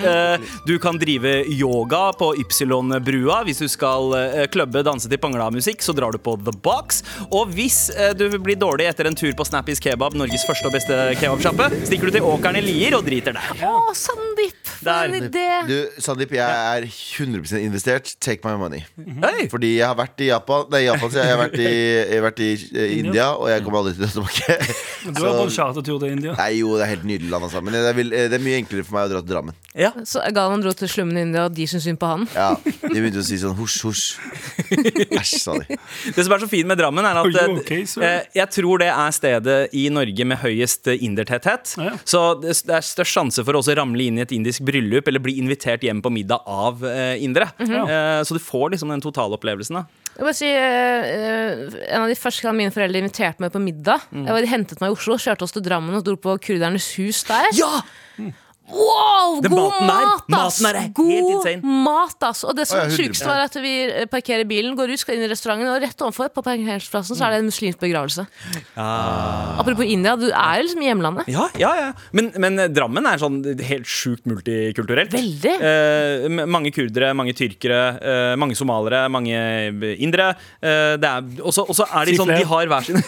[0.68, 3.42] Du kan drive yoga på Ypsilon-brua.
[3.48, 4.16] Hvis du skal
[4.54, 7.04] klubbe, danse til pangla-musikk, så drar du på The Box.
[7.30, 7.86] Og hvis
[8.20, 11.70] du du blir dårlig etter en tur på Snappys Kebab, Norges første og beste kebabsjappe,
[11.86, 13.62] stikker du til Åkeren i Lier og driter der.
[13.62, 14.59] Å, Sandeep!
[14.80, 15.28] For en Der.
[15.28, 15.46] idé!
[15.68, 18.14] Du, Sandeep, jeg er 100% investert.
[18.24, 18.80] Take my money.
[18.96, 19.48] Hei!
[19.52, 21.20] Fordi jeg har vært i Japan Nei, Japan, jeg.
[21.20, 21.72] jeg har vært i,
[22.12, 24.58] jeg har vært i eh, India, og jeg kommer aldri til å dra tilbake.
[25.04, 26.36] Du har hatt en chartertur til India.
[26.40, 27.64] Nei, jo, det er helt nydelig land, altså.
[27.66, 29.60] Men det er, det er mye enklere for meg å dra til Drammen.
[29.76, 29.92] Ja.
[30.08, 32.24] Så Galvan dro til slummen i India, og de syntes synd på han.
[32.36, 34.06] Ja, De begynte å si sånn hosj, hosj.
[35.20, 35.78] Æsj, sa de.
[36.16, 39.14] Det som er så fint med Drammen, er at okay, eh, jeg tror det er
[39.16, 41.76] stedet i Norge med høyest eh, indertetthet.
[41.80, 41.94] Ja.
[42.08, 45.24] Så det er størst sjanse for å også ramle inn i et indisk bryllup eller
[45.26, 47.50] bli invitert hjem på middag av eh, indere.
[47.60, 49.82] eh, så du får liksom den totalopplevelsen.
[49.82, 49.86] da
[50.20, 54.06] Jeg må si, eh, En av de første gangene mine foreldre inviterte meg på middag
[54.10, 54.26] Mm.
[54.26, 56.88] Jeg var, De hentet meg i Oslo, kjørte oss til Drammen og dro på kurdernes
[56.98, 57.50] hus der.
[57.58, 57.82] Ja!
[58.70, 60.60] Wow, Den god mat, ass!
[60.60, 61.76] maten er helt god insane.
[61.86, 62.44] mat, ass!
[62.46, 65.26] Og det som er sjukeste, var at vi eh, parkerer bilen, går ut, skal inn
[65.26, 68.26] i restauranten, og rett ovenfor på parkeringsplassen så er det en muslimsk begravelse.
[68.78, 71.30] Apropos India, du er liksom i hjemlandet.
[71.34, 71.90] Ja, ja, ja.
[72.16, 75.14] Men, men eh, Drammen er sånn helt sjukt multikulturelt.
[75.18, 75.56] Veldig.
[75.72, 79.40] Eh, mange kurdere, mange tyrkere, eh, mange somalere, mange
[79.98, 80.34] indere.
[80.62, 80.96] Eh,
[81.42, 83.02] og også er de sånn, de har hver sin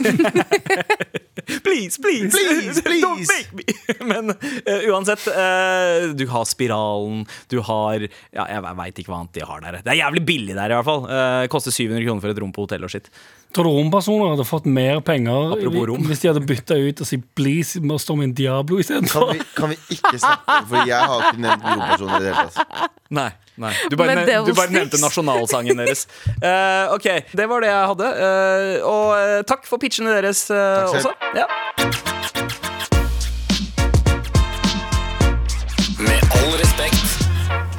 [1.63, 3.01] Please, please, Please, please.
[3.01, 3.63] Don't make me
[4.11, 9.35] Men uh, uansett, eh, du har Spiralen, du har Ja, jeg veit ikke hva annet
[9.37, 9.79] de har der.
[9.83, 11.05] Det er jævlig billig der, i hvert fall.
[11.11, 13.09] Uh, koster 700 kroner for et rom på hotell og skitt.
[13.51, 16.05] Tror du rompersoner hadde fått mer penger Apropos rom.
[16.07, 19.33] hvis de hadde bytta ut og si 'please' må stå med en Diablo Kan istedenfor?
[19.33, 22.95] vi, kan vi ikke snakke For jeg har ikke nevnt rompersoner i det hele tatt.
[23.11, 23.27] Nei,
[23.59, 23.73] nei.
[23.91, 26.07] Du bare, nev- du bare nevnte nasjonalsangen deres.
[26.39, 28.07] Uh, ok, det var det jeg hadde.
[28.23, 31.11] Uh, og uh, takk for pitchene deres Takk selv.
[31.11, 31.11] også.
[31.35, 32.40] Ja.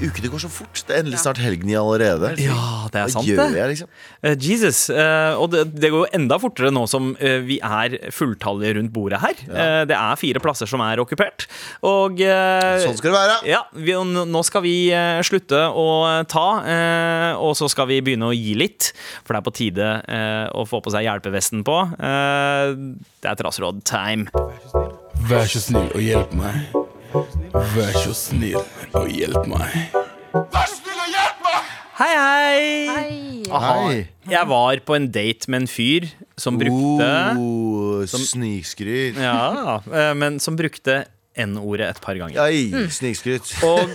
[0.02, 0.82] Ukene går så fort.
[0.86, 2.32] Det er endelig snart helgen i allerede.
[2.42, 2.58] ja,
[2.92, 3.60] det er Hva sant, gjør det.
[3.60, 3.90] jeg, liksom?
[4.26, 4.80] uh, Jesus.
[4.90, 8.92] Uh, og det, det går jo enda fortere nå som uh, vi er fulltallige rundt
[8.94, 9.38] bordet her.
[9.48, 11.46] Eh, det er fire plasser som er okkupert.
[11.86, 13.36] Og Sånn skal det være.
[13.48, 14.74] Ja, vi, nå skal vi
[15.26, 15.86] slutte å
[16.30, 18.92] ta, eh, og så skal vi begynne å gi litt.
[19.22, 21.78] For det er på tide eh, å få på seg hjelpevesten på.
[21.98, 22.74] Eh,
[23.22, 24.28] det er trassråd-time.
[25.28, 26.81] Vær så snill og hjelp meg.
[27.12, 28.62] Vær så snill
[28.96, 29.74] og hjelp meg.
[30.32, 30.88] Vær så snill
[31.92, 33.42] Hei, hei!
[33.52, 33.72] Aha.
[33.84, 33.96] Hei.
[34.32, 36.06] Jeg var på en date med en fyr
[36.40, 39.18] som brukte Oh, Snikskryt.
[39.20, 41.02] Ja, eh, men som brukte
[41.36, 42.40] N-ordet et par ganger.
[42.46, 43.52] Oi, snikskryt.
[43.68, 43.92] Og,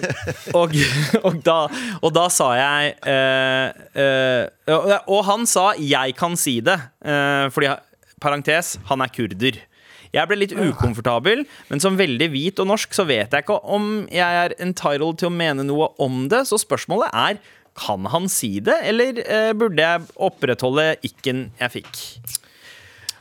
[0.58, 0.78] og,
[1.28, 1.58] og, da,
[2.02, 7.50] og da sa jeg eh, eh, og- Og han sa 'jeg kan si det', eh,
[7.50, 7.74] fordi
[8.22, 9.58] Parentes, han er kurder.
[10.18, 14.08] Jeg ble litt ukomfortabel, men som veldig hvit og norsk så vet jeg ikke om
[14.14, 17.40] jeg er entitled til å mene noe om det, så spørsmålet er
[17.78, 22.02] kan han si det, eller eh, burde jeg opprettholde ikken jeg fikk?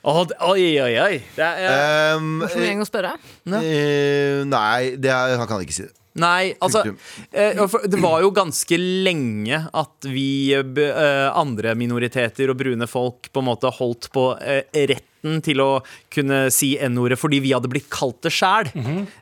[0.07, 1.15] Oh, oi, oi, oi.
[1.35, 3.17] Det er, eh, Um, Morsom gjeng å spørre.
[3.45, 5.93] Uh, nei, det er, han kan ikke si det.
[6.20, 6.85] Nei, altså
[7.33, 13.31] eh, Det var jo ganske lenge at vi eh, eh, andre minoriteter og brune folk
[13.33, 15.81] på en måte holdt på rett retten til å
[16.12, 18.68] kunne si N-ordet fordi vi hadde blitt kalt det sjæl.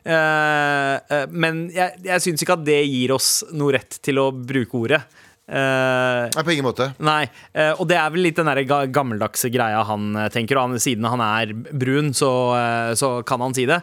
[0.05, 5.01] men jeg, jeg syns ikke at det gir oss noe rett til å bruke ordet.
[5.45, 6.87] Uh, Nei, på ingen måte.
[7.05, 10.57] Nei, uh, og det er vel litt den der gammeldagse greia han eh, tenker.
[10.57, 13.77] Og han, siden han er brun, så, eh, så kan han si det.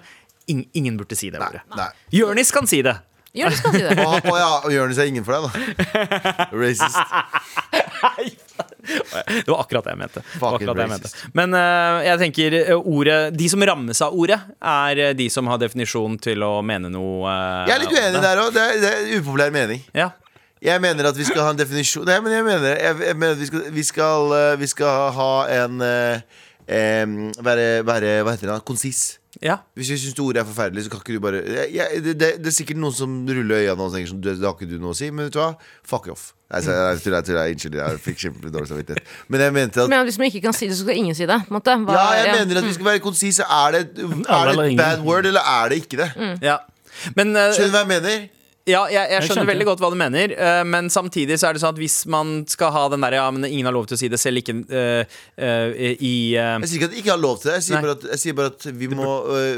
[0.53, 1.65] Ing, ingen burde si det Nei, ordet.
[1.79, 1.89] nei.
[2.21, 2.97] Jonis kan si det.
[3.33, 3.95] Jonis kan si det.
[4.05, 6.49] Å å ja, og Jonis er ingen for deg, da.
[6.53, 6.99] Racist.
[8.83, 10.21] Det var akkurat det jeg mente.
[10.33, 11.11] Det var akkurat det jeg mente.
[11.39, 15.47] Men eh, jeg tenker eh, ordet De som rammes av ordet, er eh, de som
[15.51, 18.25] har definisjon til å mene noe eh, Jeg er litt om uenig det.
[18.27, 18.51] der òg.
[18.57, 19.85] Det, er- det er en upopulær mening.
[19.97, 20.09] Ja.
[20.63, 23.33] Jeg mener at vi skal ha en definisjon Nei, men jeg mener, jeg, jeg mener
[23.35, 25.31] at vi skal, vi skal, eh, vi skal ha
[25.63, 26.43] en eh,
[26.83, 28.55] em, være, være Hva heter det?
[28.57, 28.61] da?
[28.67, 29.05] Konsis.
[29.43, 29.57] Ja.
[29.75, 32.29] Hvis vi syns ordet er forferdelig, så kan ikke du bare jeg, jeg, det, det,
[32.43, 34.77] det er sikkert noen som ruller øynene og tenker sånn Det det har ikke du
[34.83, 35.49] noe å si, men vet du hva?
[35.89, 36.29] Fuck off.
[36.53, 39.15] Nei, jeg, jeg, jeg, Unnskyld, jeg fikk kjempedårlig dårlig samvittighet.
[39.33, 41.27] Men jeg mente at Men hvis man ikke kan si det, så skal ingen si
[41.29, 41.39] det.
[41.49, 41.75] på Måte.
[41.87, 42.35] Hva, Ja, jeg ja.
[42.39, 43.47] mener at vi skal være konsise.
[43.49, 46.11] Er det, er det et bad word, eller er det ikke det?
[46.45, 46.59] ja.
[47.17, 48.29] Men uh, Skjønner du hva jeg mener?
[48.63, 51.63] Ja, jeg, jeg skjønner veldig godt hva du mener, uh, men samtidig så er det
[51.65, 53.99] sånn at hvis man skal ha den der Ja, men ingen har lov til å
[53.99, 57.41] si det selv, ikke uh, uh, i Jeg sier ikke at de ikke har lov
[57.43, 57.57] til det.
[57.59, 59.09] Jeg sier, bare at, jeg sier bare at vi må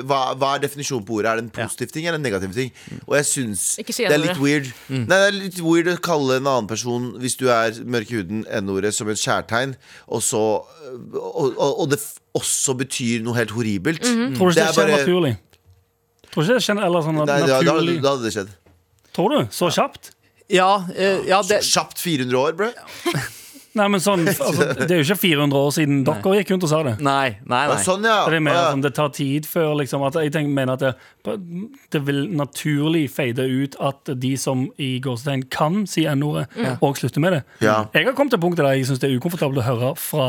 [0.09, 1.35] hva, hva er definisjonen på ordet?
[1.35, 2.73] Er det en positiv ting eller en negativ ting?
[3.05, 6.41] Og jeg syns si det er litt weird Nei, det er litt weird å kalle
[6.41, 9.77] en annen person, hvis du er mørk i huden, N-ordet som et kjærtegn,
[10.09, 12.01] og så og, og, og det
[12.35, 14.01] også betyr noe helt horribelt.
[14.05, 15.37] Tror du ikke det, er skjer bare- naturlig?
[16.33, 18.61] Tror du ikke det skjer eller sånn Nei, da, da, da hadde det skjedd.
[19.15, 19.47] Tror du?
[19.55, 20.13] Så kjapt?
[20.53, 22.71] Ja, eh, ja det, Kjapt 400 år, bro.
[23.75, 26.71] Nei, men sånn, altså, Det er jo ikke 400 år siden dere gikk rundt og
[26.71, 26.93] sa det.
[27.03, 27.79] Nei, nei, nei.
[27.83, 28.21] sånn, ja.
[28.31, 30.85] Det, er mer, sånn, det tar tid før liksom, at Jeg tenker, mener at
[31.27, 31.35] det,
[31.91, 36.47] det vil naturlig fade ut at de som i gåsetegn kan si N-ordet,
[36.79, 37.43] og slutter med det.
[37.67, 37.81] Ja.
[37.97, 40.29] Jeg har kommet til punktet der jeg syns det er ukomfortabelt å høre fra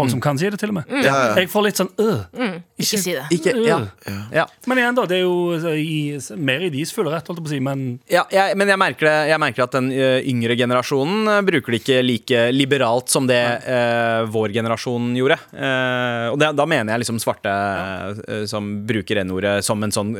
[0.00, 0.90] folk som kan si det, til og med.
[1.04, 1.36] Ja, ja.
[1.38, 2.56] Jeg får litt sånn øh.
[2.80, 3.24] Ikke si det.
[3.36, 3.78] Ikke, ja.
[4.34, 4.46] ja.
[4.70, 5.04] Men igjen, da.
[5.10, 7.60] Det er jo i, mer i deres fulle rett, holdt jeg på å si.
[7.64, 11.76] Men Ja, jeg, men jeg merker, det, jeg merker at den ø, yngre generasjonen bruker
[11.76, 13.80] det ikke like liberalt som det ø,
[14.32, 15.36] vår generasjon gjorde.
[15.52, 17.52] Uh, og det, da mener jeg liksom svarte
[18.24, 20.14] ø, som bruker N-ordet som en sånn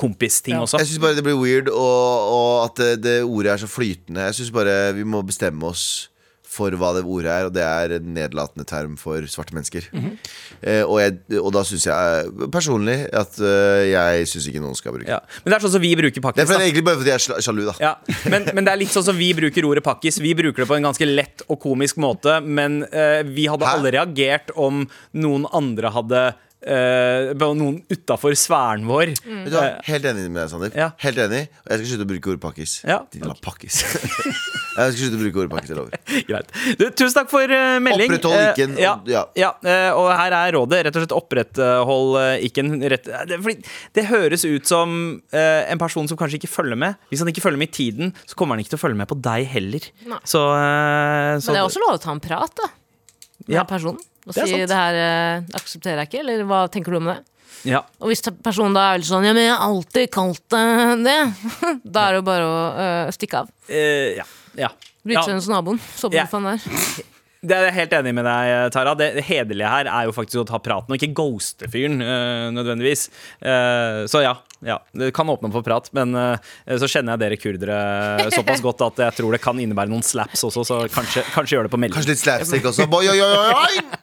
[0.00, 0.62] kompisting Ja.
[0.64, 0.80] også.
[0.82, 4.28] Jeg syns bare det blir weird, og, og at det, det ordet er så flytende.
[4.30, 6.10] Jeg syns bare vi må bestemme oss
[6.54, 9.88] for hva det ordet er, og det er en nedlatende term for svarte mennesker.
[10.62, 14.96] eh, og, jeg, og da syns jeg personlig at eh, jeg syns ikke noen skal
[14.96, 15.10] bruke.
[15.10, 15.20] Ja.
[15.42, 17.46] Men det er sånn som vi bruker Det er for, egentlig bare fordi jeg er
[17.48, 17.76] sjalu, da.
[17.82, 17.92] Ja,
[18.30, 20.20] men, men det er litt sånn som vi bruker ordet pakkis.
[20.22, 23.78] Vi bruker det på en ganske lett og komisk måte, men eh, vi hadde Hæ?
[23.78, 24.84] alle reagert om
[25.18, 26.24] noen andre hadde
[26.66, 29.12] eh, Noen utafor sfæren vår.
[29.20, 29.66] Vet du hva?
[29.86, 30.72] Helt enig med deg, Sander.
[30.74, 30.90] Ja.
[31.04, 32.74] Helt enig Og jeg skal slutte å bruke ordet pakkis.
[32.88, 32.98] Ja.
[33.12, 33.82] Din jævla pakkis.
[33.84, 35.70] jeg skal slutte å bruke ordet pakkis.
[35.74, 35.98] Jeg lover.
[36.30, 36.54] Greit.
[36.80, 38.10] Du, tusen takk for uh, melding.
[38.14, 39.22] Oppretthold Eh, ikke-en, ja, og- ja.
[39.38, 40.80] ja, eh, og her er rådet.
[40.88, 42.72] Rett og slett oppretthold eh, ikke-en.
[42.94, 44.96] Rett, eh, det, fordi det høres ut som
[45.34, 46.96] eh, en person som kanskje ikke følger med.
[47.12, 49.10] Hvis han ikke følger med i tiden, så kommer han ikke til å følge med
[49.12, 49.86] på deg heller.
[50.26, 52.70] Så, eh, så Men det er også lov å ta en prat, da.
[53.44, 53.64] Med Ja.
[53.68, 54.00] personen.
[54.24, 57.18] Og er si det her eh, aksepterer jeg ikke, eller hva tenker du om det?
[57.64, 57.80] ja.
[58.02, 60.64] Og hvis personen da er veldig sånn Ja, men jeg har alltid kalt det
[61.06, 61.18] det.
[61.84, 63.50] Da er det jo bare å eh, stikke av.
[63.68, 64.26] Eh, ja.
[64.66, 64.70] ja.
[65.04, 65.80] Bryte seg inn hos naboen.
[65.96, 66.26] Så på Ja.
[66.28, 67.04] faen der.
[67.44, 68.94] Det er jeg helt enig med deg, Tara.
[68.96, 73.02] Det hederlige her er jo faktisk å ta praten, og ikke ghoste fyren eh, nødvendigvis.
[73.44, 74.30] Eh, så ja,
[74.64, 78.64] ja, det kan åpne opp for prat, men eh, så kjenner jeg dere kurdere såpass
[78.64, 81.74] godt at jeg tror det kan innebære noen slaps også, så kanskje, kanskje gjør det
[81.74, 81.98] på melding.
[81.98, 82.88] Kanskje litt slapstick også.
[82.88, 83.93] Boy, oi, oi, oi, oi!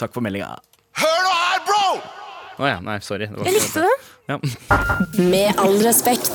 [0.00, 0.52] Takk for meldinga.
[1.00, 1.84] Hør nå her, bro!
[2.56, 3.26] Å ja, nei, sorry.
[3.28, 3.94] Det var Jeg likte det.
[4.26, 4.36] Ja.
[5.20, 6.32] Med all respekt.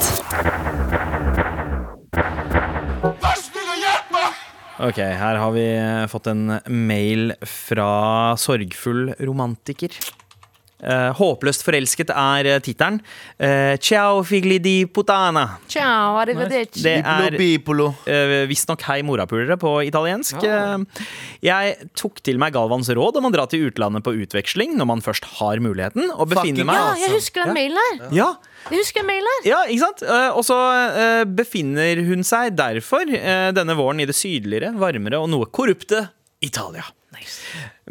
[3.01, 4.41] Vær så snill og hjelp meg!
[4.87, 5.65] Ok, her har vi
[6.09, 7.89] fått en mail fra
[8.41, 9.93] sorgfull romantiker.
[10.81, 12.97] Eh, håpløst forelsket er uh, tittelen.
[13.37, 15.59] Uh, ciao figli di putana.
[15.69, 16.81] Ciao, arrivederci.
[16.81, 20.41] Det er uh, visstnok hei morapulere på italiensk.
[20.41, 20.81] Uh,
[21.45, 25.03] jeg tok til meg Galvans råd om å dra til utlandet på utveksling når man
[25.05, 28.07] først har muligheten, og befinner meg Ja, jeg husker den mailen her.
[28.15, 28.29] ja,
[28.69, 29.49] Jeg husker mailen her.
[29.51, 30.03] ja, ikke sant?
[30.05, 30.57] Eh, og så
[31.01, 36.07] eh, befinner hun seg derfor eh, denne våren i det sydligere, varmere og noe korrupte
[36.41, 36.85] Italia.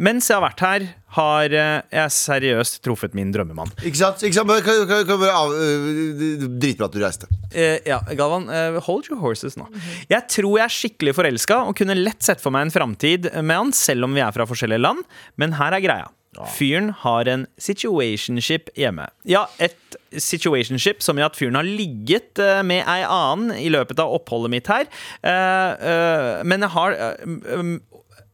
[0.00, 0.84] Mens jeg har vært her,
[1.16, 3.72] har eh, jeg seriøst truffet min drømmemann.
[3.84, 4.22] Ikke sant?
[4.24, 4.52] Ikke sant?
[4.64, 7.28] Kan, kan, kan bare av, øh, Dritbra at du reiste.
[7.50, 9.68] Eh, ja, Galvan, eh, hold your horses nå.
[10.10, 13.56] Jeg tror jeg er skikkelig forelska og kunne lett sett for meg en framtid med
[13.56, 15.04] han, selv om vi er fra forskjellige land.
[15.40, 16.08] Men her er greia.
[16.54, 19.08] Fyren har en situationship hjemme.
[19.26, 23.98] Ja, et situationship som i at fyren har ligget eh, med ei annen i løpet
[24.02, 24.86] av oppholdet mitt her.
[25.26, 26.96] Eh, eh, men jeg har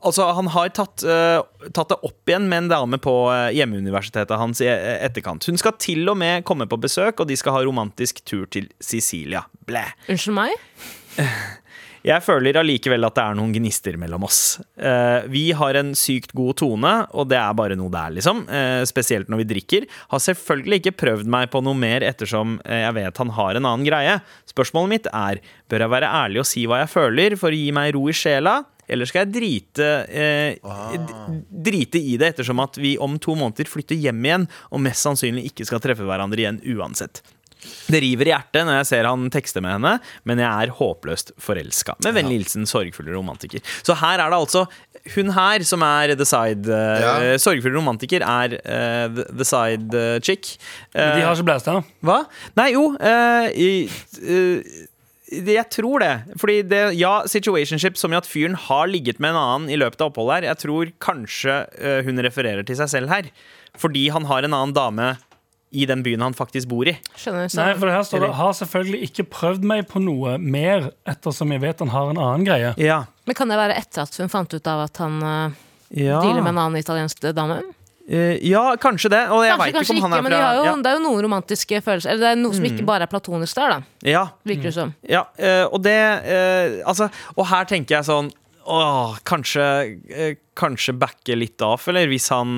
[0.07, 1.43] Altså, Han har tatt, uh,
[1.75, 5.47] tatt det opp igjen med en dame på eh, hjemmeuniversitetet hans i eh, etterkant.
[5.51, 8.71] Hun skal til og med komme på besøk, og de skal ha romantisk tur til
[8.83, 9.45] Sicilia.
[9.67, 9.85] Blæ.
[10.13, 10.55] Unnskyld meg?
[12.07, 14.61] Jeg føler allikevel at det er noen gnister mellom oss.
[14.79, 18.45] Uh, vi har en sykt god tone, og det er bare noe der, liksom.
[18.47, 19.89] Uh, spesielt når vi drikker.
[20.13, 23.89] Har selvfølgelig ikke prøvd meg på noe mer ettersom jeg vet han har en annen
[23.89, 24.21] greie.
[24.55, 27.75] Spørsmålet mitt er bør jeg være ærlig og si hva jeg føler for å gi
[27.75, 28.61] meg ro i sjela?
[28.89, 30.95] Eller skal jeg drite, eh, ah.
[31.51, 35.49] drite i det ettersom at vi om to måneder flytter hjem igjen og mest sannsynlig
[35.51, 37.23] ikke skal treffe hverandre igjen uansett?
[37.87, 39.93] Det river i hjertet når jeg ser han tekste med henne,
[40.29, 41.97] men jeg er håpløst forelska.
[42.05, 43.63] Med vennlig hilsen sorgfull romantiker.
[43.87, 44.67] Så her er det altså
[45.15, 47.15] hun her som er the side eh, Ja.
[47.43, 50.57] Sorgfull romantiker er uh, the, side eh, chick.
[50.95, 51.83] de har ikke blæst her.
[52.07, 52.23] Hva?
[52.59, 53.71] Nei, jo eh, i,
[54.23, 54.85] eh,
[55.27, 56.13] Jeg tror det.
[56.39, 60.01] Fordi det, ja, situationship som i at fyren har ligget med en annen i løpet
[60.05, 60.49] av oppholdet her.
[60.53, 63.31] Jeg tror kanskje eh, hun refererer til seg selv her.
[63.77, 65.09] Fordi han har en annen dame
[65.77, 66.95] i den byen han faktisk bor i.
[67.19, 67.51] Skjønner?
[67.59, 71.53] Nei, for for her står det Har selvfølgelig ikke prøvd meg på noe mer, ettersom
[71.53, 72.73] jeg vet han har en annen greie.
[72.81, 73.03] Ja.
[73.27, 75.57] men kan det være etter at hun fant ut av at han uh,
[75.91, 76.21] Ja.
[76.23, 77.61] dealer med en annen italiensk dame?
[78.09, 79.23] Eh, ja, kanskje det.
[79.35, 80.75] Og jeg Kanskje, ikke om han er men de har jo, ja.
[80.77, 80.83] Mm.
[80.85, 82.13] det er jo noen romantiske følelser.
[82.13, 83.79] Eller det er noe som ikke bare er platonisk der, da.
[84.07, 84.93] Ja, Virker det som.
[85.11, 88.31] ja eh, og det eh, Altså, og her tenker jeg sånn
[88.67, 89.65] Åh, kanskje,
[90.57, 92.53] kanskje backe litt av, eller hvis han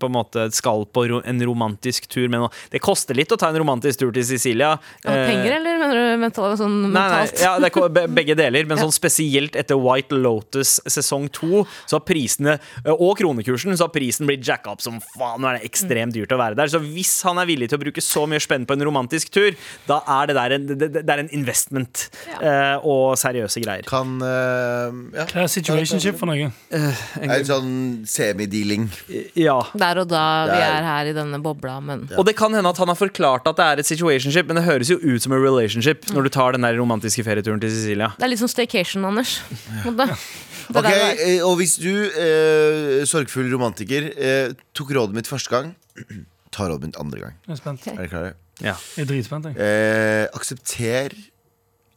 [0.00, 3.50] på en måte skal på en romantisk tur med noe Det koster litt å ta
[3.50, 4.74] en romantisk tur til Sicilia.
[5.04, 8.66] Ja, Eh, penger, eller mener du mental, sånn Nei, nei, ja, det er begge deler,
[8.68, 12.56] men sånn spesielt etter White Lotus sesong to, så har prisene,
[12.92, 15.40] og kronekursen, så har prisen blitt jacka opp som faen.
[15.42, 16.70] Nå er det ekstremt dyrt å være der.
[16.72, 19.56] Så hvis han er villig til å bruke så mye spenn på en romantisk tur,
[19.88, 22.78] da er det der en, det, det er en investment ja.
[22.78, 23.86] og seriøse greier.
[23.88, 25.26] Kan uh, ja.
[25.30, 26.50] Hva er situationship for noe?
[26.70, 28.88] En sånn semidealing.
[29.34, 29.60] Ja.
[29.76, 32.68] Der og da vi er- er her i denne bobla, men Og det kan hende
[32.68, 35.32] at han har forklart at det er et situationship, men det høres jo ut som
[35.32, 38.12] en relationship når du tar den der romantiske ferieturen til Sicilia.
[38.18, 39.40] det er litt som staycation, Anders.
[39.84, 39.90] Ja.
[39.90, 39.96] det-
[40.70, 45.26] det Ok, der var- eh, Og hvis du, eh, sorgfull romantiker, eh, tok rådet mitt
[45.26, 45.74] første gang,
[46.52, 47.34] ta rådet mitt andre gang.
[47.48, 47.86] Jeg er spent.
[47.86, 48.34] Er dere klare?
[48.60, 48.74] Ja.
[48.96, 49.44] Jeg er dritspent.
[49.44, 49.56] Jeg.
[49.56, 51.14] Eh, aksepter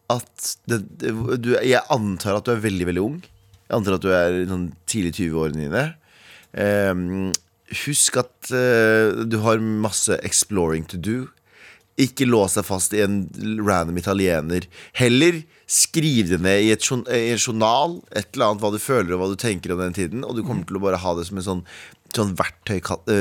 [0.10, 3.23] at det, det, du, Jeg antar at du er veldig, veldig ung.
[3.67, 5.86] Jeg antar at du er i sånn tidlig 20-årene dine.
[6.54, 7.32] Eh,
[7.84, 11.17] husk at eh, du har masse exploring to do.
[12.02, 13.28] Ikke lås deg fast i en
[13.62, 14.65] random italiener.
[14.97, 19.13] Heller skriv det ned i, et, i en journal, et eller annet hva du føler
[19.13, 21.28] og hva du tenker om den tiden, og du kommer til å bare ha det
[21.30, 21.63] som en sånn
[22.13, 22.78] Sånn verktøy,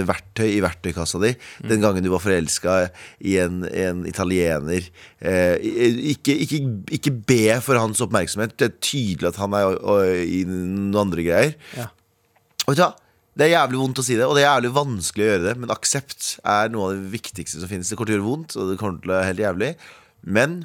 [0.09, 1.33] verktøy i verktøykassa di.
[1.65, 2.77] Den gangen du var forelska
[3.25, 4.89] i en, en italiener.
[5.19, 5.55] Eh,
[6.13, 6.61] ikke, ikke,
[6.99, 8.59] ikke be for hans oppmerksomhet.
[8.61, 9.79] Det er tydelig at han er
[10.27, 11.57] i noen andre greier.
[11.79, 11.89] Ja.
[12.67, 12.93] Og vet du hva?
[13.33, 15.55] Det er jævlig vondt å si det, og det er jævlig vanskelig å gjøre det.
[15.63, 17.89] Men aksept er noe av det viktigste som finnes.
[17.89, 19.71] Det kommer til å gjøre vondt, og det kommer til å være helt jævlig.
[20.37, 20.59] Men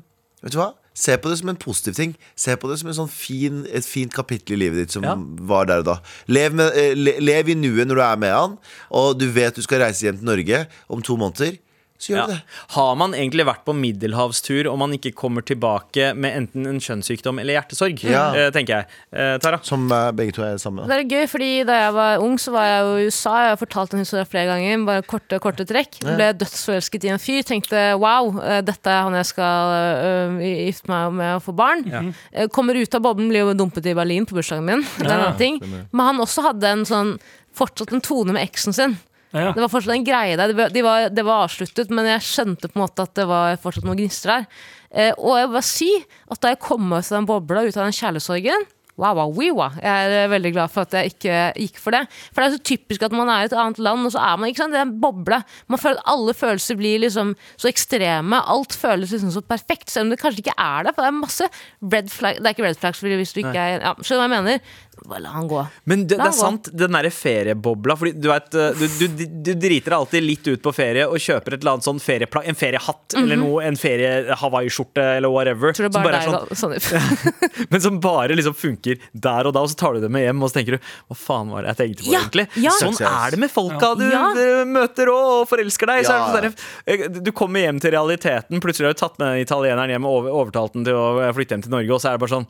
[0.43, 0.73] vet du hva?
[0.97, 2.15] Se på det som en positiv ting.
[2.35, 5.13] Se på det som en sånn fin, et fint kapittel i livet ditt som Ja.
[5.45, 5.95] var der og da.
[6.27, 8.57] Lev, med, eh, le, lev i nuet når du er med han,
[8.89, 11.59] og du vet du skal reise hjem til Norge om to måneder.
[11.97, 12.25] Så gjør Ja.
[12.27, 12.41] du det.
[12.75, 17.39] Har man egentlig vært på middelhavstur om man ikke kommer tilbake med enten en kjønnssykdom
[17.41, 18.03] eller hjertesorg?
[18.05, 18.33] Ja.
[18.37, 18.85] Eh, tenker jeg.
[19.11, 19.59] Eh, Tara?
[19.65, 20.85] Som eh, begge to er sammen.
[20.87, 23.33] Det er gøy, fordi Da jeg var ung, så var jeg jo i USA.
[23.47, 24.85] Jeg har fortalt den historien flere ganger.
[24.85, 25.97] Bare korte korte trekk.
[26.05, 27.41] Ble dødsforelsket i en fyr.
[27.43, 28.29] Tenkte wow,
[28.61, 31.83] dette er han jeg skal uh, gifte meg med og få barn.
[31.89, 32.47] Ja.
[32.53, 34.85] Kommer ut av boblen, blir jo dumpet i Berlin på bursdagen min.
[34.99, 35.59] Det er en annen ting.
[35.91, 37.15] Men han også hadde en sånn
[37.57, 38.97] fortsatt en tone med eksen sin.
[39.35, 39.51] Ja.
[39.51, 40.53] Det var fortsatt en greie der.
[40.71, 43.87] Det var, det var avsluttet, men jeg skjønte på en måte at det var fortsatt
[43.87, 44.47] noen gnister der.
[44.87, 45.91] Eh, og jeg vil bare si
[46.31, 49.75] at da jeg kom ut av den bobla, ut av den kjærlighetssorgen Wow, wow, wow.
[49.77, 51.99] Jeg er eh, veldig glad for at jeg ikke gikk for det.
[52.33, 54.39] For det er så typisk at man er i et annet land, og så er
[54.41, 55.37] man ikke sant, det er en boble.
[55.69, 58.39] Man føler at alle følelser blir liksom så ekstreme.
[58.55, 60.95] Alt føles liksom så perfekt, selv om det kanskje ikke er det.
[60.95, 61.49] For det er masse
[61.93, 64.25] red flag Det er ikke red flags hvis du ikke er ja, Skjønner du hva
[64.25, 64.75] jeg mener?
[65.05, 65.61] Bare la han gå.
[65.85, 67.95] Men det, det er sant, den derre feriebobla.
[67.99, 71.19] Fordi du, vet, eh, du, du, du driter deg alltid litt ut på ferie og
[71.21, 75.69] kjøper et eller annet sånn ferieplagg, en feriehatt eller noe, en ferie-Hawaii-skjorte eller whatever.
[75.71, 75.77] Mhm.
[75.77, 79.63] Tror det bare bare er sånn, sånn, men som bare liksom funker der og da,
[79.65, 81.73] og så tar du det med hjem og så tenker du hva faen var det
[81.75, 82.47] jeg tenkte på Ja, egentlig?
[82.63, 82.73] ja.
[82.81, 84.23] Sånn er det med folka du Ja.
[84.33, 86.05] eh, møter og, og forelsker deg.
[86.07, 86.59] Så er det sånn
[86.93, 90.29] eh, du kommer hjem til realiteten, plutselig har du tatt med den italieneren hjem og
[90.31, 92.47] overtalt den til å eh, flytte hjem til Norge, og så er det bare sånn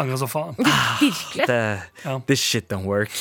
[0.00, 0.54] Angrer så faen.
[1.00, 1.46] Virkelig.
[1.50, 1.60] det,
[2.04, 2.14] Ja.
[2.26, 3.10] This shit don't work.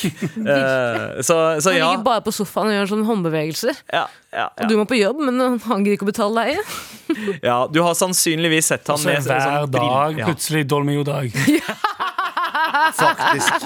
[1.21, 1.89] Så, så Han ja.
[1.91, 3.81] ligger bare på sofaen og gjør sånne håndbevegelser.
[3.91, 4.47] ja, ja, ja.
[4.63, 6.63] Og du må på jobb, men han gidder ikke å betale leie.
[7.49, 10.27] Ja, du har sannsynligvis sett han Også med hver sånn dag Ja.
[10.29, 11.33] plutselig Dolmio-dag.
[12.99, 13.65] Faktisk.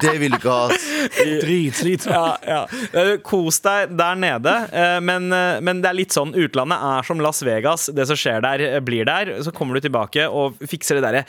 [0.00, 0.68] Det vil du ikke ha.
[0.72, 2.14] drit Dritslitsomt.
[2.46, 3.16] Ja, ja.
[3.24, 7.22] Kos deg der nede, eh, men, eh, men det er litt sånn utlandet er som
[7.22, 7.88] Las Vegas.
[7.94, 9.34] Det som skjer der, eh, blir der.
[9.44, 11.24] Så kommer du tilbake og fikser det derre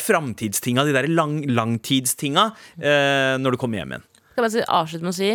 [0.00, 2.50] framtidstinga, de der lang, langtidstinga,
[3.40, 4.04] når du kommer hjem igjen.
[4.32, 5.30] Skal bare si, avslutte med å si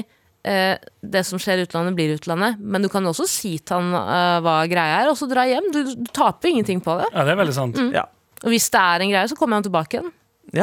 [0.46, 2.60] eh, det som skjer i utlandet, blir i utlandet.
[2.60, 5.72] Men du kan også si til han hva greia er, og så dra hjem.
[5.74, 7.12] Du, du taper ingenting på det.
[7.14, 7.82] Ja, det er veldig sant.
[7.96, 8.08] Ja.
[8.44, 10.12] Og hvis det er en greie, så kommer han tilbake igjen.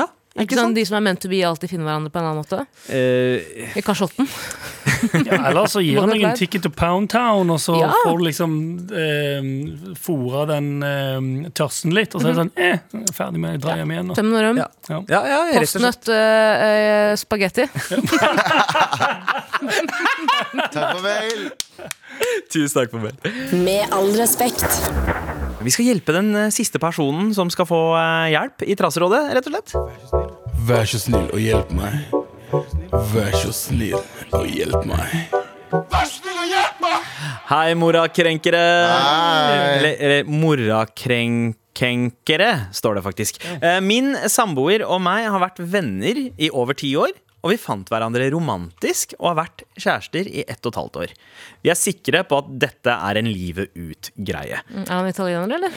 [0.01, 0.09] ja.
[0.41, 2.63] Ikke sånn, De som er meant to be, alltid finner hverandre på en annen måte.
[2.89, 4.25] Uh, I kasjotten.
[5.27, 7.91] Ja, eller så gir han deg en ticket to Pound Town, og så Ja.
[8.05, 8.53] får du liksom
[8.95, 9.43] eh,
[9.99, 12.79] fora den eh, tørsten litt, og så er det sånn eh,
[13.13, 14.07] ferdig med dra hjem igjen.
[14.13, 14.15] nå.
[14.17, 14.61] Tøm noe røm.
[14.63, 14.69] Ja.
[15.11, 15.41] ja, ja.
[15.59, 17.67] Postnøtt eh, eh, spagetti.
[20.73, 21.51] Takk for mail.
[22.53, 23.15] Tusen takk for meg.
[23.65, 24.67] Med all respekt.
[25.63, 29.47] Vi skal hjelpe den eh, siste personen som skal få eh, hjelp i Traserådet, rett
[29.49, 29.71] og slett.
[30.69, 31.93] Vær så snill og hjelp meg.
[33.15, 33.97] Vær så snill
[34.35, 35.07] og hjelp meg.
[37.53, 38.65] Hei, morakrenkere.
[38.91, 39.79] Hei.
[39.79, 43.33] Eller, eller morakrenkenkere, står det faktisk.
[43.61, 47.11] Eh, Min samboer og meg har vært venner i over ti år.
[47.43, 51.15] Og vi fant hverandre romantisk og har vært kjærester i ett og et halvt år.
[51.67, 54.61] Vi er sikre på at dette er en livet ut-greie.
[54.63, 55.75] Er han italiener, eller?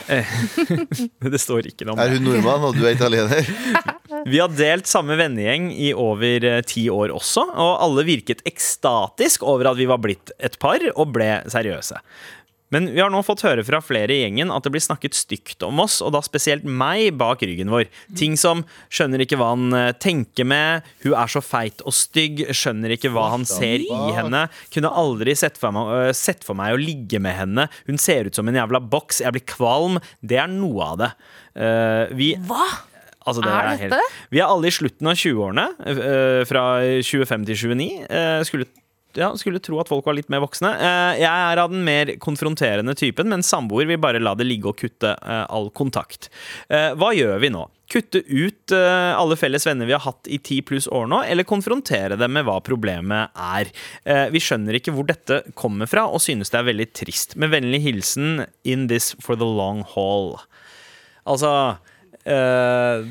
[1.36, 2.06] Det står ikke noe om det.
[2.06, 3.50] Er hun nordmann, og du er italiener?
[4.30, 9.44] Vi har delt samme vennegjeng i over eh, ti år også, og alle virket ekstatisk
[9.46, 12.00] over at vi var blitt et par og ble seriøse.
[12.74, 15.62] Men vi har nå fått høre fra flere i gjengen at det blir snakket stygt
[15.66, 17.86] om oss, og da spesielt meg bak ryggen vår.
[18.18, 22.48] Ting som 'skjønner ikke hva han eh, tenker med', 'hun er så feit og stygg',
[22.50, 26.58] 'skjønner ikke hva han ser i henne', 'kunne aldri sett for, meg, øh, sett for
[26.58, 30.02] meg å ligge med henne', 'hun ser ut som en jævla boks', 'jeg blir kvalm'.
[30.26, 31.12] Det er noe av det.
[31.56, 32.66] Uh, vi Hva?
[33.26, 33.96] Altså, det Er er dette?
[33.96, 38.06] helt, vi er alle i slutten av 20-årene, uh, fra 25 til 29.
[38.10, 38.66] Uh, skulle,
[39.20, 40.72] ja, skulle tro at folk var litt mer voksne.
[40.76, 44.72] Eh, jeg er av den mer konfronterende typen, men samboer vil bare la det ligge
[44.72, 46.30] og kutte eh, all kontakt.
[46.70, 47.66] Eh, hva gjør vi nå?
[47.92, 52.18] Kutte ut alle felles venner vi har hatt i ti pluss år nå, eller konfrontere
[52.18, 53.70] dem med hva problemet er?
[54.34, 57.38] Vi skjønner ikke hvor dette kommer fra, og synes det er veldig trist.
[57.38, 60.34] Med vennlig hilsen In this for the long haul.
[61.30, 61.52] Altså
[62.26, 63.06] eh,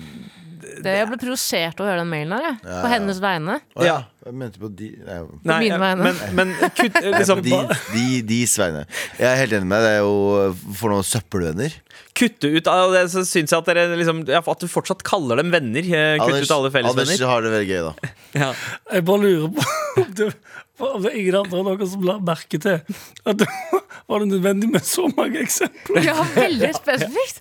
[0.85, 2.59] Det jeg ble provosert av å høre den mailen her, jeg.
[2.69, 3.57] På hennes vegne.
[3.77, 3.97] Å ja.
[4.25, 6.05] Jeg mente på de Nei, Nei, mine vegne.
[6.07, 7.59] men, men kutt, liksom, de,
[7.93, 8.87] de, de sveine.
[9.19, 9.91] Jeg er helt enig med deg.
[9.91, 11.77] Det er jo for noen søppelvenner.
[12.17, 15.53] kutte ut av det, så syns jeg at dere liksom At du fortsatt kaller dem
[15.53, 15.85] venner.
[15.85, 18.13] eh, Kutte Anders, ut alle Anders har det veldig gøy, da.
[18.45, 18.51] Ja.
[18.97, 20.31] Jeg bare lurer på om det,
[20.83, 23.47] om det er ingen andre enn dere som la merke til at det
[24.07, 26.05] var det nødvendig med så mange eksempler.
[26.05, 27.41] Ja, veldig spesifikt.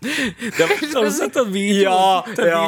[0.96, 1.84] Har du sett den videoen?
[1.84, 2.62] Ja, ja.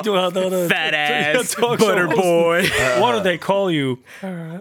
[0.70, 2.66] Fat-ass Ja, butterboy.
[3.00, 3.98] What do they call you?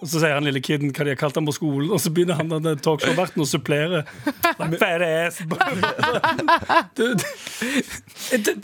[0.01, 2.12] Og så sier han lille kiden hva de har kalt ham på skolen, og så
[2.14, 4.05] begynner han den talkshow-verten å supplere.
[4.45, 5.41] Fatass, Fat ass.
[6.95, 7.29] Det, det,
[8.45, 8.55] det,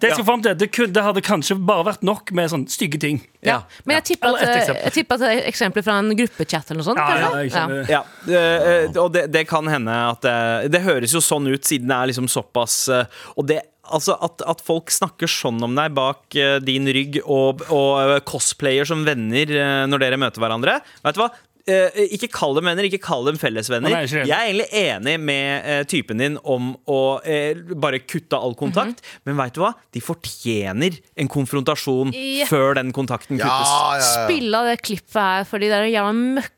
[0.00, 3.00] det jeg skal frem til, det, det hadde kanskje bare vært nok med sånn stygge
[3.02, 3.20] ting.
[3.46, 3.60] Ja.
[3.84, 6.88] Men jeg tipper at, jeg tipper at det er eksempler fra en gruppechat eller noe
[6.88, 7.00] sånt.
[7.00, 7.80] Ja, ja, kanskje?
[7.92, 10.36] Ja, eh, eh, og det, det kan hende at det,
[10.74, 14.42] det høres jo sånn ut, siden det er liksom såpass eh, Og det Altså at,
[14.50, 19.04] at folk snakker sånn om deg bak uh, din rygg, og, og uh, cosplayer som
[19.06, 20.80] venner uh, når dere møter hverandre.
[21.04, 21.28] Vet du hva?
[21.66, 23.90] Eh, ikke kall dem venner, ikke kall dem fellesvenner.
[23.90, 24.04] Nei.
[24.06, 29.02] Jeg er egentlig enig med uh, typen din om å uh, bare kutte all kontakt,
[29.02, 29.24] Mhm.
[29.26, 29.72] men veit du hva?
[29.90, 32.46] De fortjener en konfrontasjon yeah.
[32.46, 33.72] før den kontakten kuttes.
[33.72, 34.12] ja, ja.
[34.28, 36.14] Spill av det klippet her, fordi det er jævla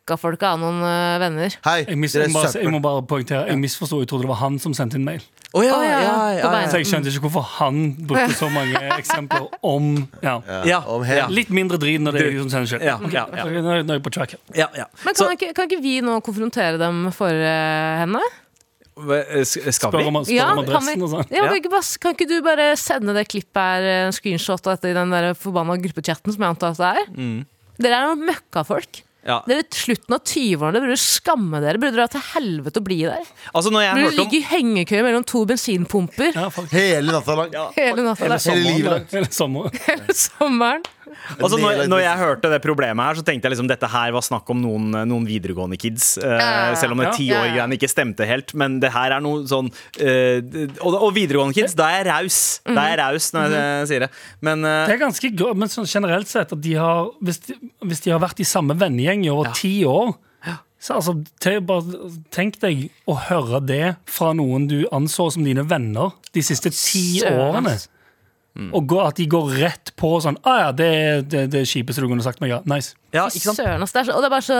[0.09, 1.53] møkkafolk av noen uh, venner.
[1.67, 3.99] Hei, Jeg, mis, jeg, må bare, jeg må bare poengtere, jeg misforsto.
[4.03, 5.21] Jeg trodde det var han som sendte inn mail.
[5.57, 6.69] Oh, ja, oh, ja, ja, ja.
[6.69, 7.79] Så jeg skjønte ikke hvorfor han
[8.09, 9.95] brukte så mange eksempler om
[10.25, 10.35] ja.
[10.69, 10.81] ja.
[10.93, 11.25] Om ja.
[11.33, 12.85] Litt mindre drit når det er jeg som sender sjøl.
[12.85, 13.47] Ja, ja, ja.
[13.49, 14.43] Nå er jeg på track her.
[14.57, 14.89] ja, ja.
[15.05, 18.23] Men Så- kan, ikke, kan ikke vi nå konfrontere dem for uh, henne?
[18.99, 20.07] Eh, Skal Spør vi?
[20.11, 21.29] om, spør Ja, om kan, adressen vi, og sånn.
[21.31, 21.49] ja, Ja.
[21.53, 24.97] kan, ikke, bare- kan ikke du bare sende det klippet her, screenshot av dette i
[24.97, 27.13] den der forbanna gruppechatten som jeg antar at det er?
[27.15, 27.39] Mm.
[27.79, 29.05] Dere er noen møkkafolk.
[29.27, 29.41] Ja.
[29.49, 30.73] Dere er slutten av 20-årene.
[30.79, 31.81] Dere burde skamme dere.
[31.83, 33.27] Burde dra til helvete og bli der.
[33.53, 36.47] Altså, når jeg Burde ligge om i hengekøye mellom to bensinpumper Ja.
[36.73, 37.51] Hele natta lang.
[37.77, 38.23] hele natta.
[38.25, 38.45] Hele der.
[38.47, 38.77] sommeren.
[38.77, 39.13] livet langt.
[39.19, 39.81] Hele sommeren.
[39.89, 40.87] Hele sommeren.
[41.43, 44.25] Altså, når, når jeg hørte det problemet her, så tenkte jeg liksom dette her var
[44.25, 46.17] snakk om noen, noen videregående kids.
[46.21, 47.15] Uh, selv om det Ja.
[47.17, 48.55] tiårgreiene ikke stemte helt.
[48.59, 50.39] Men det her er noe sånn uh,
[50.83, 52.41] og, og videregående kids, da er jeg raus.
[52.67, 54.11] Da er jeg raus når jeg eh, sier det.
[54.45, 57.59] Men uh, Det er ganske godt, men sånn generelt sett at de har Hvis de,
[57.85, 60.17] hvis de har vært i samme vennegjeng i over ti år
[60.79, 61.15] så altså,
[61.67, 66.71] bare, Tenk deg å høre det fra noen du anså som dine venner de siste
[66.75, 67.75] ti årene.
[68.59, 68.75] Ass.
[68.75, 72.03] Og gå, at de går rett på sånn ah, ja, det er det, det kjipeste
[72.03, 72.51] du kunne sagt meg.
[72.51, 72.97] Ja, nice.
[73.15, 73.61] ja, ikke sant?
[73.61, 74.59] Søren, altså, Det er så, og det er bare så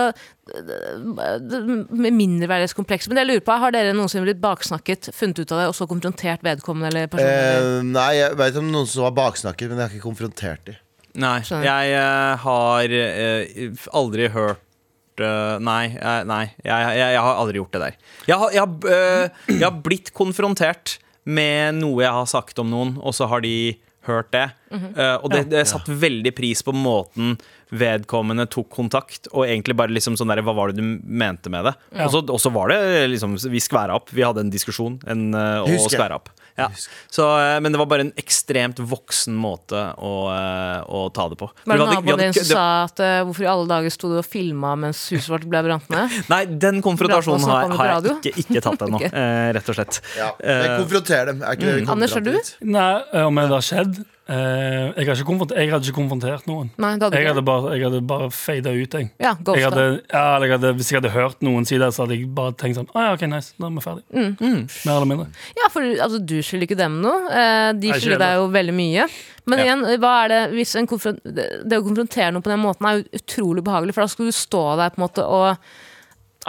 [1.99, 3.09] Med mindreverdighetskompleks.
[3.09, 5.75] Men det jeg lurer på, har dere noensinne blitt baksnakket, funnet ut av det, og
[5.77, 7.81] så konfrontert vedkommende eller personen?
[7.81, 10.79] Eh, nei, jeg vet om noen som har baksnakket, men jeg har ikke konfrontert dem.
[11.19, 11.65] Nei, Skjønner.
[11.67, 15.89] jeg uh, har uh, aldri hørt eh, Nei,
[16.29, 17.99] nei jeg, jeg, jeg har aldri gjort det der.
[18.29, 20.95] Jeg har, jeg, har, jeg har blitt konfrontert
[21.27, 23.75] med noe jeg har sagt om noen, og så har de
[24.07, 24.45] hørt det.
[24.71, 27.37] Eh, og det, det satt veldig pris på måten
[27.69, 31.65] vedkommende tok kontakt, og egentlig bare liksom sånn der, Hva var det du mente med
[31.69, 31.75] det?
[31.93, 32.07] Ja.
[32.07, 34.09] Og så- var det liksom Vi skværa opp.
[34.09, 36.29] Vi hadde en diskusjon en, uh, og skværa opp.
[36.59, 36.67] Ja.
[37.09, 41.39] Så, eh, men det var bare en ekstremt voksen måte å, eh, å ta det
[41.39, 41.49] på.
[41.65, 44.27] Var det naboen din som sa at uh, hvorfor i alle dager sto du og
[44.27, 46.19] filma mens huset vårt ble brant ned?
[46.33, 49.11] Nei, den konfrontasjonen har, har jeg ikke, ikke tatt ennå, okay.
[49.11, 50.01] eh, rett og slett.
[50.19, 51.43] Jeg konfronter dem.
[51.43, 52.71] Er ikke det vi kommer Anders, har du?
[52.77, 52.93] Nei,
[53.25, 56.67] om det har skjedd Eh, jeg, har ikke jeg hadde ikke konfrontert noen.
[56.77, 59.07] Nei, det hadde Jeg ikke hadde bare, jeg hadde bare fada ut, jeg.
[59.17, 62.19] Ja, jeg hadde, ja, jeg hadde, hvis jeg hadde hørt noen si det, så hadde
[62.19, 64.05] jeg bare tenkt sånn ah, ja, ok, nice, da er vi ferdig.
[64.13, 64.61] Mm.
[64.85, 65.27] Mer eller mindre.
[65.57, 67.17] Ja, for altså, du skylder ikke dem noe.
[67.33, 69.09] Eh, de skylder deg jo veldig mye.
[69.49, 69.65] Men Ja.
[69.65, 72.99] igjen, hva er det hvis en det det å konfrontere noen på den måten er
[72.99, 75.57] jo utrolig behagelig, for da skal du stå der på en måte og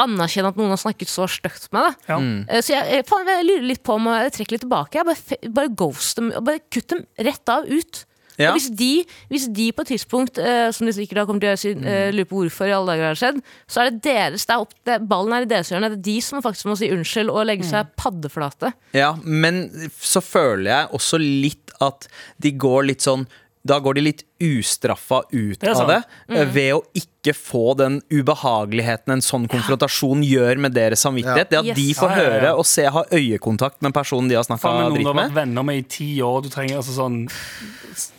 [0.03, 2.05] anerkjenne at noen har snakket så stygt med deg.
[2.11, 2.19] Ja.
[2.21, 2.39] Mm.
[2.65, 5.01] Så jeg, jeg, faen, jeg lurer litt på om jeg trekker litt tilbake.
[5.01, 8.05] Jeg bare, bare ghost dem, bare kutt dem rett av ut.
[8.41, 8.55] Ja.
[8.55, 11.51] Og hvis, de, hvis de på et tidspunkt, uh, som de sikkert da kommer til
[11.53, 14.01] å si- eh, lurer på hvorfor i alle dager har det skjedd, så er det
[14.07, 15.91] deres, det er opp, det, ballen er i deres hjørne.
[15.93, 18.73] Det er de som faktisk må si unnskyld og legge seg paddeflate.
[18.97, 19.67] Ja, men
[20.01, 22.09] så føler jeg også litt at
[22.41, 23.29] de går litt sånn
[23.61, 26.53] da går de litt ustraffa ut Det av det, mm.
[26.55, 31.51] ved å ikke få den ubehageligheten en sånn konfrontasjon gjør med deres samvittighet.
[31.51, 31.77] Det at Yes.
[31.77, 32.31] de får Ja, ja, ja.
[32.41, 35.05] høre og se, ha øyekontakt med personen de har snakka dritt med.
[35.05, 35.31] noen har med.
[35.31, 36.43] vært venner med i ti år.
[36.43, 37.29] Du trenger altså sånn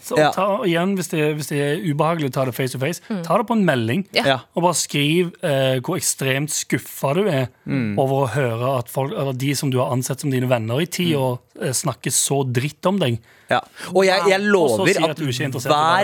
[0.04, 0.32] så Ja.
[0.32, 3.02] ta, Igjen, hvis det, hvis det er ubehagelig, ta det face to face.
[3.24, 4.06] Ta det på en melding.
[4.14, 4.24] Ja.
[4.26, 4.40] Ja.
[4.56, 7.98] Og bare skriv eh, hvor ekstremt skuffa du er Mm.
[7.98, 10.86] over å høre at folk, eller de som du har ansett som dine venner i
[10.86, 10.92] Mm.
[10.92, 13.20] ti år, eh, snakker så dritt om deg.
[13.50, 13.60] Ja.
[13.94, 15.26] Og jeg, jeg lover og at at du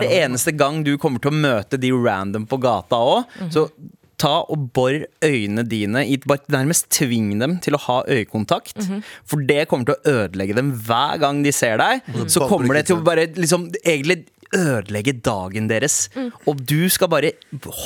[0.07, 0.23] hver det.
[0.25, 3.67] eneste gang du kommer til å møte de random på gata òg, så
[4.17, 8.79] ta og bor øynene dine i Bare nærmest tving dem til å ha øyekontakt.
[9.29, 12.01] For det kommer til å ødelegge dem hver gang de ser deg.
[12.25, 16.09] Så kommer det til å bare liksom egentlig ødelegge dagen deres.
[16.47, 17.31] Og du skal bare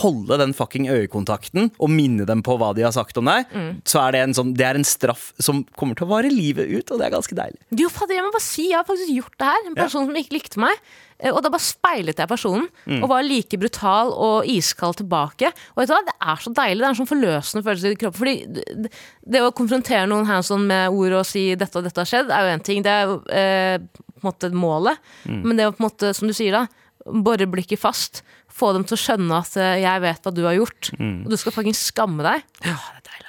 [0.01, 3.45] holde den fucking øyekontakten og minne dem på hva de har sagt om deg.
[3.85, 6.67] Så er det en sånn Det er en straff som kommer til å vare livet
[6.69, 7.57] ut, og det er ganske deilig.
[7.71, 9.67] Jo, fader, jeg må bare si, jeg har faktisk gjort det her.
[9.67, 10.75] En person som ikke likte meg.
[11.19, 12.67] eh, Og da bare speilet jeg personen
[13.03, 15.51] og var like brutal og iskald tilbake.
[15.75, 16.79] Og vet du hva, det er så deilig.
[16.81, 18.19] Det er en sånn forløsende følelse i kroppen.
[18.19, 18.91] Fordi det-
[19.29, 22.29] det å konfrontere noen hands on med ord og si 'dette og dette har skjedd',
[22.31, 22.81] er jo én ting.
[22.81, 23.77] Det er eh,
[24.21, 25.01] på en måte målet.
[25.25, 26.67] Men det å på en måte, som du sier da,
[27.25, 28.21] bore blikket fast.
[28.51, 30.91] Få dem til å skjønne at eh, 'jeg vet hva du har gjort',
[31.25, 32.43] og du skal faktisk skamme deg.
[32.67, 32.77] Ja,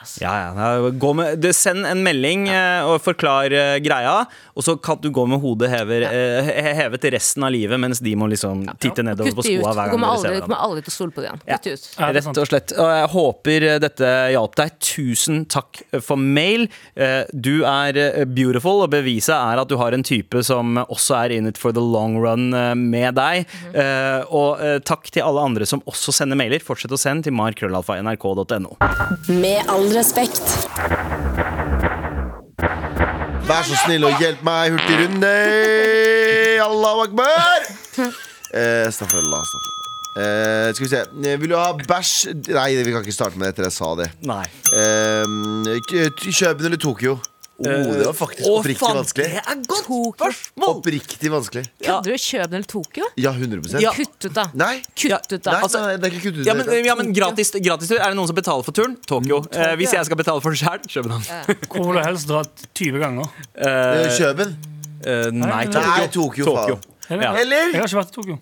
[0.02, 0.20] altså.
[0.24, 4.14] Ja, ja, ja, gå med, du, Send en melding eh, og forklar uh, greia,
[4.52, 6.04] og så kan du gå med hodet hever,
[6.44, 10.02] he- hevet resten av livet mens de må liksom titte nedover på skoa hver gang
[10.02, 11.42] dere ser du kommer aldri til å stole på det igjen.
[11.48, 11.58] Ja.
[11.62, 11.88] Ut.
[11.98, 12.74] Ja, Rett og slett.
[12.76, 14.74] Og jeg håper dette hjalp deg.
[14.92, 16.66] Tusen takk for mail.
[16.98, 17.96] Uh, Du er
[18.28, 21.72] beautiful, og beviset er at du har en type som også er in it for
[21.76, 22.50] the long run
[22.90, 23.46] med deg.
[23.72, 26.62] Eh, Og eh, takk til alle andre som også sender mailer.
[26.64, 28.76] Fortsett å sende til markrøllalfa.nrk.no.
[29.28, 30.42] Med all respekt.
[33.48, 35.32] Vær så snill og hjelp meg, hurtigrunde!
[36.62, 37.66] Allahu akbar!
[38.52, 39.42] Eh, Astaghfirullah.
[39.42, 39.70] astaghfirullah.
[40.12, 41.00] Eh, skal vi se.
[41.24, 43.94] Eh, Vil du ha bæsj Nei, vi kan ikke starte med det etter jeg sa
[43.96, 44.10] det.
[44.28, 44.44] Nei.
[44.76, 45.24] Eh,
[45.88, 47.18] Køben eller Tokyo?
[47.62, 49.26] Oh, det var faktisk Å, oppriktig faen, vanskelig.
[49.30, 50.12] Det er godt Tokyo.
[50.16, 50.72] spørsmål!
[50.72, 51.62] Oppriktig vanskelig.
[51.82, 52.22] Kødder du?
[52.24, 53.04] Kjøben eller Tokyo?
[53.22, 53.92] Ja, 100 Ja.
[53.96, 54.44] Kutt ut, da.
[54.54, 54.72] Nei.
[54.98, 55.50] Kutt ut, da.
[55.52, 56.46] Nei, Altså- nei, det er ikke kutt ut.
[56.46, 58.96] Ja, men, ja, men gratis, tur Er det noen som betaler for turen?
[59.06, 59.44] Tokyo.
[59.52, 61.22] Eh, hvis jeg skal betale for den sjøl, København.
[61.68, 62.42] Hvor vil du helst dra
[62.74, 63.28] 20 ganger?
[63.54, 64.56] Eh, Køben?
[65.04, 66.44] Eh, nei, Nei, Tokyo.
[66.44, 66.78] Nei, Tokyo?
[67.10, 67.32] Ja.
[67.36, 67.72] Eller?
[67.72, 68.38] Jeg har ikke vært i Tokyo.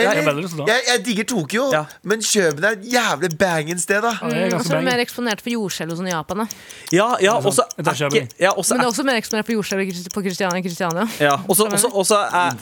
[0.00, 0.66] Eller?
[0.70, 1.84] Jeg, jeg digger Tokyo, Ja.
[2.02, 4.12] men Køben er et jævlig banging sted, da.
[4.22, 6.44] mm, det er Og så er du mer eksponert for jordskjelv og sånn i Japan.
[6.44, 6.46] Da.
[6.94, 10.10] Ja, ja, også er ikke ja, også Men det er, også mer eksponert for jordskjelv
[10.14, 10.62] på Kristiania.
[10.64, 11.06] Kristiania.
[11.20, 12.56] ja, også, også, også er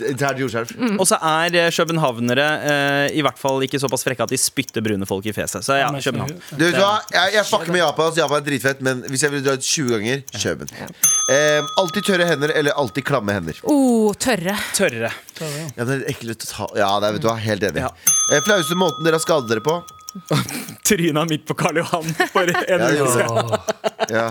[0.99, 5.07] også er eh, københavnere eh, i hvert fall ikke såpass frekke at de spytter brune
[5.09, 5.65] folk i fjeset.
[5.65, 6.35] Så ja, København.
[6.51, 8.13] Du vet hva, jeg, jeg fucker med Japan.
[8.13, 10.69] så Japan er dritfett, men hvis jeg ville dratt 20 ganger, Køben.
[11.29, 13.59] Eh, alltid tørre hender eller alltid klamme hender.
[13.69, 14.57] Oh, tørre.
[14.77, 15.13] Tørre.
[15.43, 17.85] Ja, det er ekkelt å ta Ja, det er, vet du hva, helt enig.
[17.87, 17.93] Ja.
[18.33, 19.79] Eh, flaueste måten dere har skadet dere på?
[20.89, 23.85] Tryna midt på Karl Johan for en Ja, det uke gjorde siden.
[24.09, 24.25] Ja.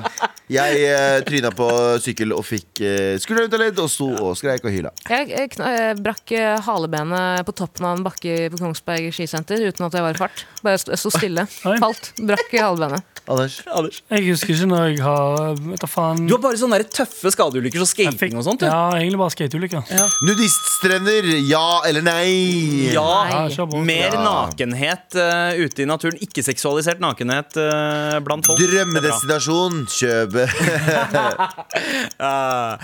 [0.47, 1.67] Jeg eh, tryna på
[2.01, 4.93] sykkel og fikk eh, skulderen ut av ledd og sto og skreik og hyla.
[5.11, 9.67] Jeg eh, kn eh, brakk eh, halebenet på toppen av en bakke på Kongsberg skisenter
[9.67, 10.45] uten at jeg var i fart.
[10.63, 11.45] Bare sto sto stille.
[11.67, 11.77] Oi.
[11.83, 12.13] Falt.
[12.23, 13.16] Brakk halebenet.
[13.27, 13.57] Anders?
[13.67, 13.97] Anders.
[14.07, 16.21] Jeg husker ikke når jeg har Vet du, faen.
[16.29, 18.61] Du har bare sånne der tøffe skadeulykker som skating fikk, og sånt.
[18.63, 18.67] Du.
[18.69, 19.83] Ja, egentlig bare skateulykker.
[20.27, 22.91] Nudiststrender, ja eller nei?
[22.93, 23.07] Ja,
[23.51, 23.65] Ja.
[23.83, 24.21] Mer Ja.
[24.23, 26.15] nakenhet uh, ute i naturen.
[26.23, 28.59] Ikke-seksualisert nakenhet uh, blant folk.
[28.63, 30.47] Drømmedestinasjon, Kjøbe.
[32.27, 32.77] uh,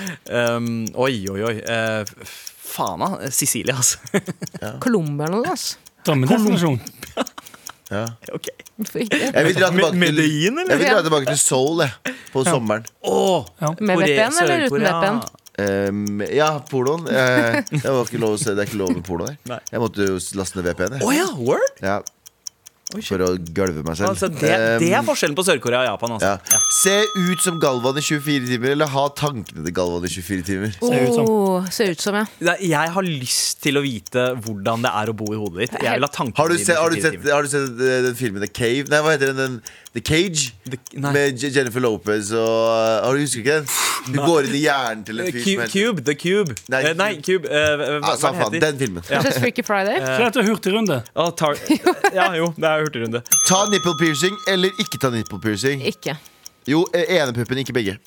[0.57, 0.69] um,
[1.07, 1.55] oi, oi, oi.
[1.63, 2.27] Uh,
[2.73, 3.31] faen, da.
[3.33, 3.97] Sicilia, altså.
[4.83, 5.55] Colombia eller noe.
[5.55, 5.79] Altså.
[6.03, 6.79] Drømmedestinasjon.
[7.93, 8.03] Ja.
[8.33, 8.49] Ok.
[8.79, 9.19] Hvorfor ikke?
[9.29, 10.73] Jeg vil dra tilbake til, Medellin, eller?
[10.73, 12.85] jeg vil dra tilbake til Seoul jeg, på sommeren.
[13.05, 13.45] Åh,
[13.79, 14.99] Med Kore- VPN eller uten Sør-Korea.
[15.03, 15.39] VPN?
[15.53, 17.03] Um, ja, pornoen.
[17.13, 19.35] Eh, det, var ikke lov å se, det er ikke lov med porno der.
[19.51, 19.59] Nei.
[19.69, 20.95] Jeg måtte jo laste ned VPN.
[21.05, 21.67] Å ja, word?
[21.85, 21.99] Ja.
[23.01, 24.11] For å gølve meg selv.
[24.13, 26.13] Altså, det, det er Um, forskjellen på Sør-Korea og Japan.
[26.17, 26.33] Altså.
[26.53, 26.59] ja.
[26.77, 26.95] Se
[27.31, 30.75] ut som Galvan i 24 timer, eller ha tankene til Galvan i 24 timer.
[30.77, 31.27] Se ut som.
[31.29, 32.55] Oh, ser ut som, ja.
[32.61, 35.77] Jeg har lyst til å vite hvordan det er å bo i hodet ditt.
[35.83, 37.33] Jeg vil ha tankene Har du, dine sett, har, du 24 sett, timer.
[37.33, 38.85] har du sett eh, den filmen The Cave?
[38.93, 39.41] Nei, hva heter den?
[39.43, 39.59] den
[39.93, 40.53] The Cage?
[40.65, 41.11] The- nei.
[41.13, 43.67] Med Jennifer Lopez og Har du Husker ikke den?
[44.13, 46.55] Du går inn i hjernen til en fyr som Cube, heter Cube, The Cube.
[46.73, 47.45] Nei, Eh, Nei, Cube.
[47.45, 49.05] Uh, hva, ah, hva heter den filmen.
[49.09, 49.21] Ja.
[49.37, 50.01] Freaky Friday?
[50.01, 50.97] Uh, det er hurtigrunde.
[51.15, 51.55] Å, tar,
[52.17, 53.21] ja, jo, det er hurtigrunde.
[53.47, 55.85] Ta nipple piercing eller ikke ta nipple piercing.
[55.93, 56.17] Ikke.
[56.67, 57.97] Jo, enepuppen, ene puppen, ikke begge.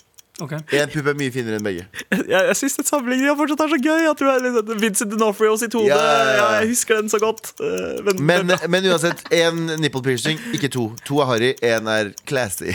[0.45, 0.53] Ok.
[0.77, 1.87] Én pupp er mye finere enn begge.
[2.33, 4.03] Jeg, jeg syns sammenligninga fortsatt er så gøy.
[4.11, 5.89] At du er litt Vincent D'Onofrio sitt hode.
[5.89, 6.49] Ja, ja, ja.
[6.61, 7.55] jeg husker den så godt.
[7.65, 8.21] eh, Men,
[8.51, 10.91] Men, men uansett, én nipple piercing, ikke to.
[11.09, 12.75] To er harry, én er classy.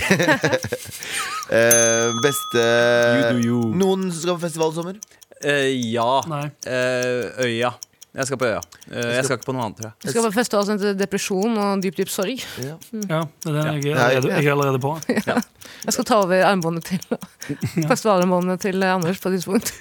[1.53, 3.62] uh, beste You do you.
[3.78, 4.99] Noen skal på festival i sommer?
[5.45, 6.09] Uh, ja.
[6.66, 7.76] Eh, øya.
[8.12, 8.57] Jeg skal på Øya.
[8.91, 9.93] Eh, jeg skal ikke på noe annet, tror jeg.
[10.03, 12.41] Du skal på festival som heter depresjon og dyp, dyp sorg.
[12.59, 14.91] Ja, det er den jeg, jeg, jeg er allerede på.
[15.82, 16.99] Jeg skal ta over armbåndet til
[17.89, 19.72] festivalarmbåndet til Anders på et tidspunkt.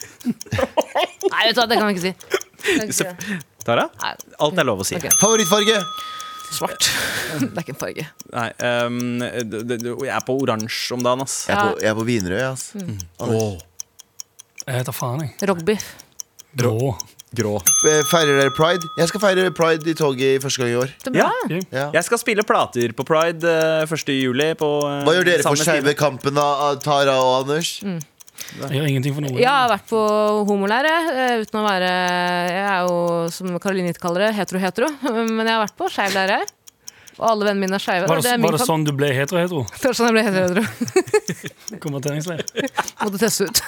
[1.34, 2.12] Nei, vet du hva, det kan vi ikke si.
[2.86, 3.40] Ikke.
[3.66, 3.84] Tara?
[4.40, 4.96] Alt er lov å si.
[4.96, 5.12] Okay.
[5.20, 5.76] Favorittfarge?
[6.54, 6.88] Svart.
[7.42, 8.06] Det er ikke en farge.
[8.32, 8.46] Nei,
[8.86, 11.36] um, det, d- d- jeg er på oransje om dagen, ass.
[11.50, 12.64] Jeg er på, jeg er på Wienerøy, ass.
[14.64, 15.36] Jeg heter faen, jeg.
[15.50, 15.90] Rogbiff.
[16.58, 16.94] Grå.
[17.36, 17.52] Grå.
[17.86, 18.88] Eh, Feirer dere pride?
[18.98, 20.88] Jeg skal feire pride i toget i første gang i år.
[21.14, 21.28] Ja.
[21.70, 21.84] Ja.
[21.94, 24.10] Jeg skal spille plater på Pride uh, 1.
[24.16, 24.48] juli.
[24.58, 27.70] På, uh, Hva gjør dere for skeive kampen, da, Tara og Anders?
[27.84, 29.36] Jeg gjør ingenting for noe.
[29.38, 30.00] Jeg har vært på
[30.48, 30.94] homolære.
[31.12, 31.90] eh, uten å være
[32.50, 32.96] Jeg er jo,
[33.36, 34.88] som Karoline ikke kaller det, hetero-hetero.
[35.36, 36.40] Men jeg har vært på skeiv lære.
[37.20, 38.08] Og alle vennene mine er skeive.
[38.08, 39.62] Var det, Det er var det sånn du ble hetero-hetero?
[39.78, 40.64] Det var sånn jeg ble hetero-hetero.
[41.84, 42.42] Konverteringsleir?
[43.04, 43.58] Måtte teste ut.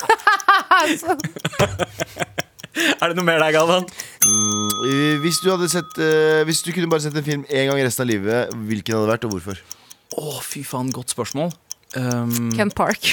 [2.74, 3.84] Er det noe mer der, Galvan?
[4.24, 7.82] Mm, Hvis du, hadde sett, uh, hvis du kunne bare sett en film én gang
[7.84, 9.60] resten av livet, hvilken hadde det vært, og hvorfor?
[10.18, 11.52] Å, fy faen, godt spørsmål.
[11.92, 13.04] Um, Ken Park.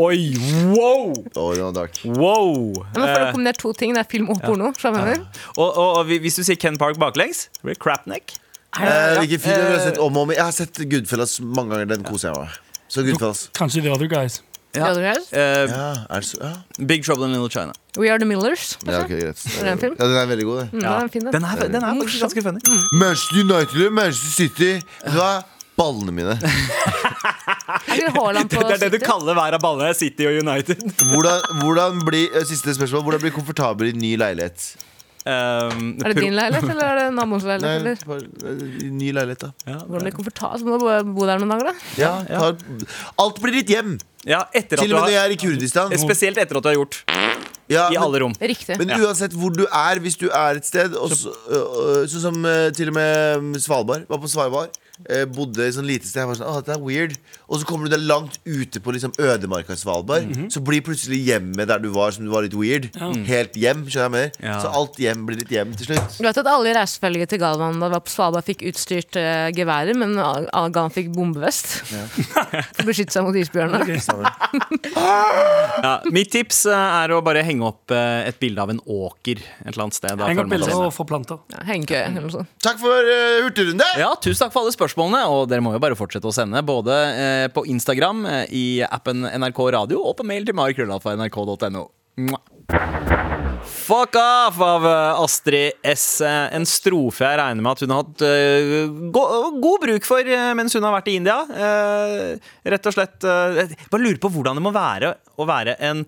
[0.00, 0.32] oi,
[0.72, 1.12] wow!
[1.36, 1.98] Oh, dark.
[2.04, 2.72] Wow!
[2.94, 4.70] Men for å Eh, kombinere to ting, det er film og porno.
[4.72, 4.92] Ja.
[4.96, 5.18] Ja.
[5.56, 8.38] og, og, og hvis du sier Ken Park baklengs, det crapneck.
[8.76, 10.32] Eh, har Eh, sett om og om?
[10.32, 11.86] Jeg har sett Goodfellas mange ganger.
[11.92, 12.80] Den koser jeg meg med.
[12.88, 13.44] Så Goodfellas.
[13.56, 14.40] Kanskje The Other Guys.
[14.76, 14.90] Ja.
[15.32, 16.52] Eh, Ja, er det så, ja.
[16.86, 17.72] Big Trouble in Little China.
[17.96, 18.76] We Are The Millers.
[18.86, 19.40] ja, ok, greit.
[19.58, 19.94] Er det en film?
[19.98, 20.68] Ja, den er veldig god, det.
[20.72, 21.32] Mm, den er fin, den.
[21.32, 22.60] Den er, den er faktisk ganske funny.
[22.92, 24.72] Manchester United eller Manchester City?
[25.06, 25.30] Du hva?
[25.76, 26.38] Ballene mine.
[27.86, 29.04] Er ikke Haaland på Det er det du City?
[29.06, 29.94] kaller hver av ballene.
[29.94, 30.82] City og United.
[31.12, 33.02] Hvordan, hvordan bli, eh, siste spørsmål.
[33.06, 34.64] Hvordan bli komfortabel i ny leilighet?
[35.26, 38.02] Um, Er det din leilighet, eller er det naboens Nei, leilighet?
[38.06, 38.28] Eller?
[38.38, 39.78] bare, eh, ny leilighet, da.
[39.88, 41.88] Går det litt Så må du bo- bo der noen dager, da.
[41.98, 42.54] Ja, tar,
[43.24, 43.96] alt blir ditt hjem.
[44.26, 45.90] Ja, etter at Til og med når jeg er i Kurdistan.
[45.98, 47.00] spesielt etter at du har gjort
[47.70, 48.34] Ja, i alle rom.
[48.38, 48.78] Riktig.
[48.78, 52.42] Men uansett hvor du er, hvis du er et sted Sånn som
[52.78, 54.06] til og med mm, Svalbard.
[54.06, 54.70] Var på Svalbard.
[55.08, 56.22] Eh, bodde i sånn lite sted.
[56.24, 57.16] Jeg var sånn, Åh, dette er weird
[57.50, 60.30] Og så kommer du deg langt ute på liksom ødemarka i Svalbard.
[60.52, 62.88] Så blir plutselig hjemmet der du var, som du var litt weird,
[63.28, 63.84] helt hjem.
[63.90, 64.30] Skjønner jeg mer?
[64.48, 64.56] Ja.
[64.64, 66.16] Så alt hjem blir ditt hjem til slutt.
[66.18, 69.48] Du vet at alle i reisefølget til Galvan da var på Svalbard fikk utstyrt eh,
[69.56, 71.76] geværer, men al- al- Galvan fikk bombevest.
[72.76, 74.00] For å beskytte seg mot isbjørnene.
[74.96, 79.40] Ja, mitt tips eh, er å bare henge opp eh, et bilde av en åker
[79.42, 80.16] et eller annet sted.
[80.18, 81.40] Da Heng føler opp man bilder og få planter.
[81.52, 82.52] Ja, Hengekøye eller noe sånt.
[82.64, 83.86] Takk for uh, hurtigrunde!
[84.00, 86.62] Ja, Tusen takk for alle spørsmålene, og dere må jo bare fortsette å sende.
[86.66, 91.86] Både eh, på Instagram, eh, i appen NRK Radio, og på mail til markrøllalfa.nrk.no.
[93.66, 96.20] Fuck off av eh, Astrid S.
[96.20, 99.22] Eh, En strofe jeg regner med at hun har hatt uh, go
[99.62, 100.26] god bruk for
[100.58, 101.36] mens hun har vært i India.
[101.46, 106.00] Uh, rett og slett Bare lurer på hvordan det må være å være en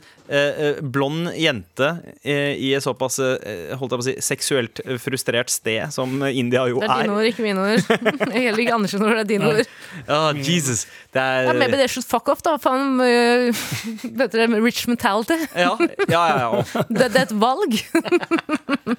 [0.89, 1.87] blond jente
[2.25, 6.89] i et såpass holdt jeg på å si, seksuelt frustrert sted som India jo er.
[6.89, 7.93] Det er dine ord, ikke mine ord.
[8.35, 9.75] Jeg gjelder ikke Andersen ord, det er dine ord.
[10.09, 10.85] Ja, Jesus.
[11.13, 12.57] Det er Ja, maybe they should fuck off, da.
[12.61, 13.01] Faen,
[14.69, 15.39] rich mentality.
[15.53, 15.75] Ja,
[16.09, 16.39] ja, ja.
[16.41, 16.85] ja.
[16.89, 17.78] Det, det er et valg.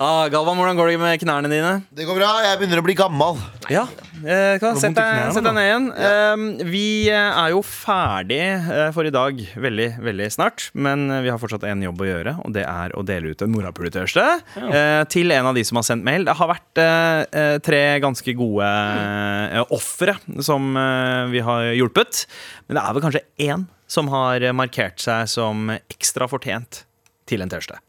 [0.00, 1.72] Ah, Galvan, hvordan går det med knærne dine?
[1.92, 2.28] Det går bra.
[2.46, 3.36] Jeg begynner å bli gammel.
[3.68, 3.82] Ja,
[4.24, 5.88] eh, sett, deg, knærne sett deg ned igjen.
[5.92, 10.70] Eh, vi eh, er jo ferdig eh, for i dag veldig, veldig snart.
[10.72, 13.44] Men eh, vi har fortsatt en jobb å gjøre, og det er å dele ut
[13.44, 14.26] en morapulitørste
[14.64, 16.24] eh, til en av de som har sendt mail.
[16.24, 22.24] Det har vært eh, eh, tre ganske gode eh, ofre som eh, vi har hjulpet.
[22.64, 26.86] Men det er vel kanskje én som har markert seg som ekstra fortjent
[27.30, 27.80] til en T-skjorte.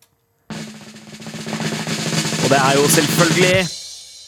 [2.42, 3.56] Og det er jo selvfølgelig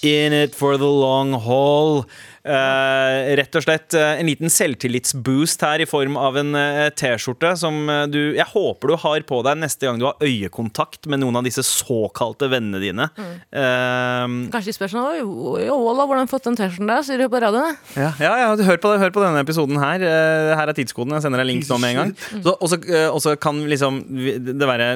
[0.04, 2.04] In it for the long haul.
[2.44, 7.54] Eh, rett og slett eh, en liten selvtillitsboost her i form av en eh, T-skjorte
[7.56, 7.78] som
[8.12, 11.48] du Jeg håper du har på deg neste gang du har øyekontakt med noen av
[11.48, 13.08] disse såkalte vennene dine.
[13.16, 17.08] Eh, Kanskje de spør sånn Ola, hvordan har du fått den T-skjorten der?
[17.08, 17.80] Sier du på radioen?
[17.96, 20.04] Ja, ja, ja hør, på det, hør på denne episoden her.
[20.04, 21.16] Her er tidskoden.
[21.16, 22.14] Jeg sender deg link nå med en gang.
[23.14, 24.04] Og så, kan liksom
[24.44, 24.90] det være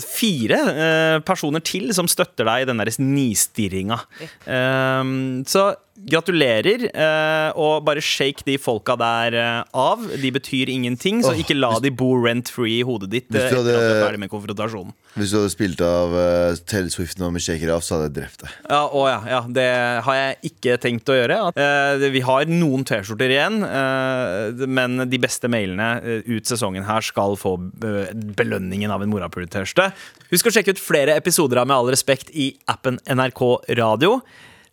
[0.00, 4.00] fire personer til som støtter deg i den der nistirringa.
[4.48, 10.02] Uh, så gratulerer, eh, og bare shake de folka der eh, av.
[10.20, 13.56] De betyr ingenting, så ikke la de bo rent free i hodet ditt Hvis du
[13.56, 14.94] du etter at du hadde- er ferdig med konfrontasjonen.
[15.14, 18.08] Hvis du hadde spilt av uh, Taylor Swift nå med shaker av Off, så hadde
[18.08, 18.54] jeg drept deg.
[18.66, 19.66] Ja, å ja, ja, det
[20.02, 21.36] har jeg ikke tenkt å gjøre.
[21.54, 27.04] Uh, vi har noen T-skjorter igjen, uh, men de beste mailene eh, ut sesongen her
[27.04, 27.54] skal få
[27.86, 29.92] eh, belønningen av en morapuler-T-skjorte.
[30.32, 33.44] Husk å sjekke ut flere episoder av Med all respekt i appen NRK
[33.78, 34.18] Radio.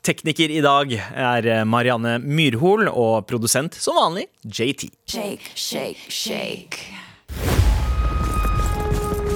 [0.01, 4.87] Tekniker i dag er eh, Marianne Myrhol, og produsent som vanlig JT.
[5.05, 6.87] Shake, shake, shake.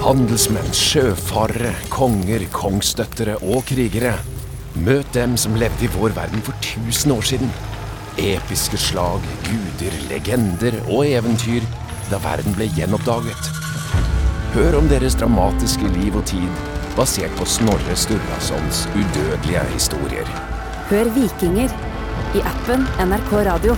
[0.02, 4.16] Handelsmenn, sjøfarere, konger, kongsdøttere og krigere.
[4.82, 7.54] Møt dem som levde i vår verden for 1000 år siden.
[8.18, 11.62] Episke slag, guder, legender og eventyr
[12.10, 13.52] da verden ble gjenoppdaget.
[14.56, 16.50] Hør om deres dramatiske liv og tid,
[16.96, 20.28] basert på Snorre Sturlasons udødelige historier.
[20.90, 21.72] Hør Vikinger
[22.34, 23.76] i appen NRK Radio.